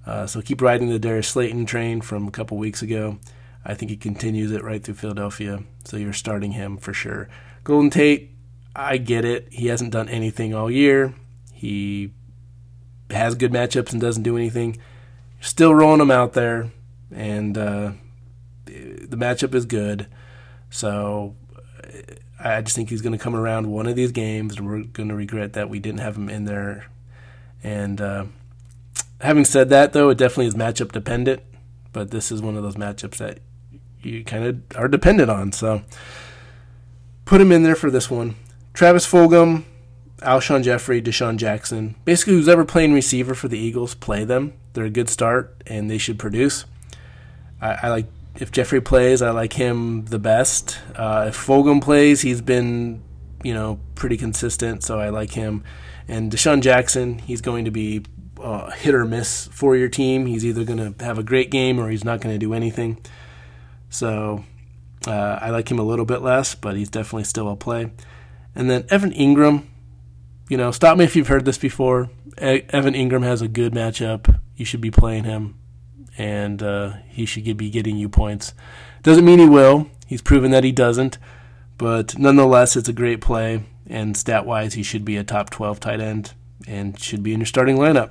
[0.07, 3.19] Uh, so keep riding the Darius Slayton train from a couple weeks ago.
[3.65, 5.63] I think he continues it right through Philadelphia.
[5.85, 7.29] So you're starting him for sure.
[7.63, 8.31] Golden Tate,
[8.77, 9.49] I get it.
[9.51, 11.15] He hasn't done anything all year.
[11.53, 12.13] He
[13.11, 14.79] has good matchups and doesn't do anything.
[15.45, 16.71] Still rolling him out there,
[17.15, 17.93] and uh,
[18.65, 20.07] the matchup is good.
[20.71, 21.37] So
[22.43, 25.11] I just think he's going to come around one of these games, and we're going
[25.11, 26.87] to regret that we didn't have him in there.
[27.63, 28.25] And uh,
[29.21, 31.43] having said that, though, it definitely is matchup dependent.
[31.93, 33.41] But this is one of those matchups that
[34.03, 35.53] you kind of are dependent on.
[35.53, 35.83] So
[37.27, 38.37] put him in there for this one.
[38.73, 39.65] Travis Fulgham,
[40.25, 44.53] Alshon Jeffery, DeSean Jackson, basically who's ever playing receiver for the Eagles, play them.
[44.73, 46.65] They're a good start and they should produce.
[47.61, 48.07] I, I like
[48.41, 50.81] if Jeffrey plays, I like him the best.
[50.97, 53.03] Uh, if Fulgham plays, he's been
[53.45, 55.63] you know pretty consistent, so I like him.
[56.09, 58.03] And DeSean Jackson, he's going to be
[58.43, 60.27] uh, hit or miss for your team.
[60.27, 62.99] He's either going to have a great game or he's not going to do anything.
[63.91, 64.45] So
[65.07, 67.91] Uh, I like him a little bit less, but he's definitely still a play.
[68.55, 69.65] And then Evan Engram,
[70.49, 72.11] you know, stop me if you've heard this before.
[72.39, 74.41] Evan Engram has a good matchup.
[74.57, 75.59] You should be playing him,
[76.19, 78.55] and uh, he should be getting you points.
[79.03, 79.89] Doesn't mean he will.
[80.07, 81.19] He's proven that he doesn't,
[81.79, 83.65] but nonetheless, it's a great play.
[83.87, 86.33] And stat wise, he should be a top 12 tight end
[86.67, 88.11] and should be in your starting lineup.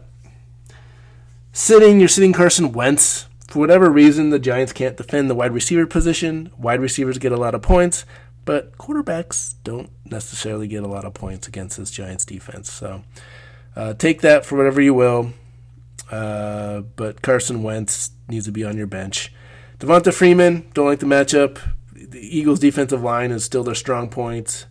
[1.51, 3.27] Sitting, you're sitting Carson Wentz.
[3.47, 6.51] For whatever reason, the Giants can't defend the wide receiver position.
[6.57, 8.05] Wide receivers get a lot of points,
[8.45, 12.71] but quarterbacks don't necessarily get a lot of points against this Giants defense.
[12.71, 13.03] So
[13.75, 15.33] uh, take that for whatever you will.
[16.11, 19.33] Uh, but Carson Wentz needs to be on your bench.
[19.79, 21.59] Devonta Freeman, don't like the matchup.
[21.91, 24.67] The Eagles' defensive line is still their strong point.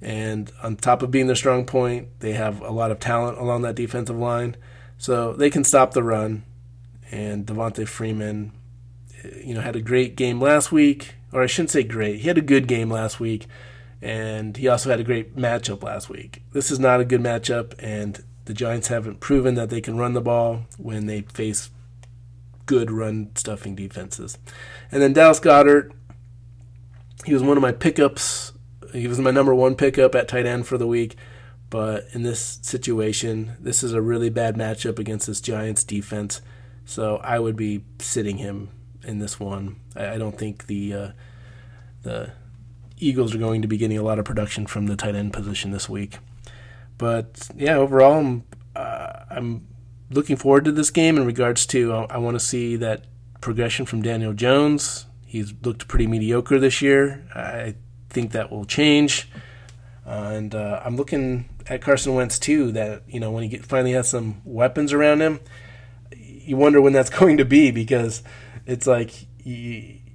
[0.00, 3.62] And on top of being their strong point, they have a lot of talent along
[3.62, 4.56] that defensive line.
[4.98, 6.44] So they can stop the run
[7.10, 8.52] and Devonta Freeman,
[9.42, 12.20] you know, had a great game last week, or I shouldn't say great.
[12.20, 13.46] He had a good game last week,
[14.00, 16.42] and he also had a great matchup last week.
[16.52, 20.14] This is not a good matchup, and the Giants haven't proven that they can run
[20.14, 21.68] the ball when they face
[22.64, 24.38] good run stuffing defenses.
[24.90, 25.92] And then Dallas Goedert,
[27.26, 28.54] he was one of my pickups.
[28.94, 31.16] He was my number one pickup at tight end for the week.
[31.68, 36.40] But in this situation, this is a really bad matchup against this Giants defense.
[36.86, 38.70] So I would be sitting him
[39.06, 39.76] in this one.
[39.94, 41.08] I, don't think the uh,
[42.06, 42.30] the
[42.98, 45.70] Eagles are going to be getting a lot of production from the tight end position
[45.70, 46.18] this week.
[46.96, 48.44] But yeah, overall, I'm,
[48.74, 49.66] uh, I'm
[50.10, 53.04] looking forward to this game in regards to I, I want to see that
[53.40, 55.06] progression from Daniel Jones.
[55.26, 57.26] He's looked pretty mediocre this year.
[57.34, 57.74] I
[58.08, 59.28] think that will change.
[60.06, 62.72] Uh, and uh, I'm looking at Carson Wentz too.
[62.72, 65.40] That you know when he get, finally has some weapons around him,
[66.16, 68.22] you wonder when that's going to be because
[68.64, 69.26] it's like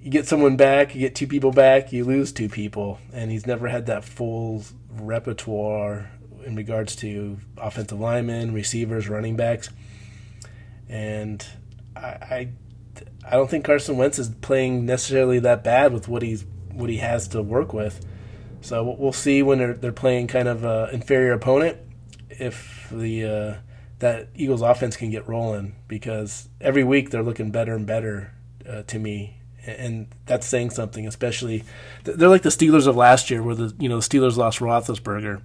[0.02, 3.46] you get someone back, you get two people back, you lose two people, and he's
[3.46, 6.12] never had that full repertoire
[6.46, 9.70] in regards to offensive linemen, receivers, running backs,
[10.90, 11.46] and
[11.96, 12.50] I, I,
[13.26, 16.98] I don't think Carson Wentz is playing necessarily that bad with what he's what he
[16.98, 18.04] has to work with.
[18.62, 21.78] So we'll see when they're they're playing kind of an inferior opponent
[22.30, 23.56] if the uh,
[24.00, 28.34] that Eagles offense can get rolling because every week they're looking better and better
[28.68, 31.08] uh, to me, and that's saying something.
[31.08, 31.64] Especially,
[32.04, 35.42] they're like the Steelers of last year, where the you know the Steelers lost Roethlisberger.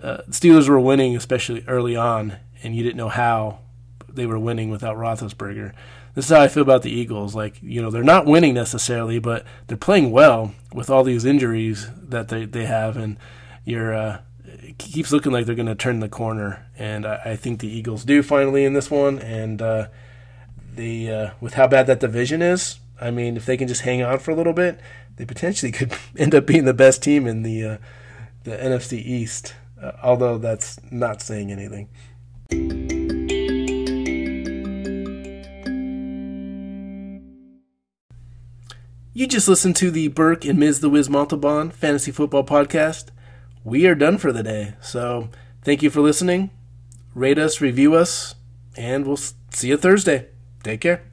[0.00, 3.60] Uh, Steelers were winning, especially early on, and you didn't know how
[4.08, 5.72] they were winning without Roethlisberger.
[6.14, 7.34] This is how I feel about the Eagles.
[7.34, 11.88] Like you know, they're not winning necessarily, but they're playing well with all these injuries
[11.96, 13.16] that they they have, and
[13.64, 13.94] you're.
[13.94, 14.20] Uh,
[14.62, 17.68] it keeps looking like they're going to turn the corner, and I, I, think the
[17.68, 19.18] Eagles do finally in this one.
[19.20, 19.88] And uh,
[20.74, 24.02] the uh, with how bad that division is, I mean, if they can just hang
[24.02, 24.80] on for a little bit,
[25.16, 27.78] they potentially could end up being the best team in the uh,
[28.44, 29.54] the NFC East.
[29.82, 31.88] Uh, although that's not saying anything.
[39.12, 40.80] You just listened to the Burke and Ms.
[40.80, 43.10] The Wiz Montalban Fantasy Football Podcast
[43.64, 44.74] we are done for the day.
[44.80, 45.28] So
[45.62, 46.50] thank you for listening.
[47.14, 48.34] Rate us, review us,
[48.76, 50.28] and we'll see you Thursday.
[50.62, 51.09] Take care.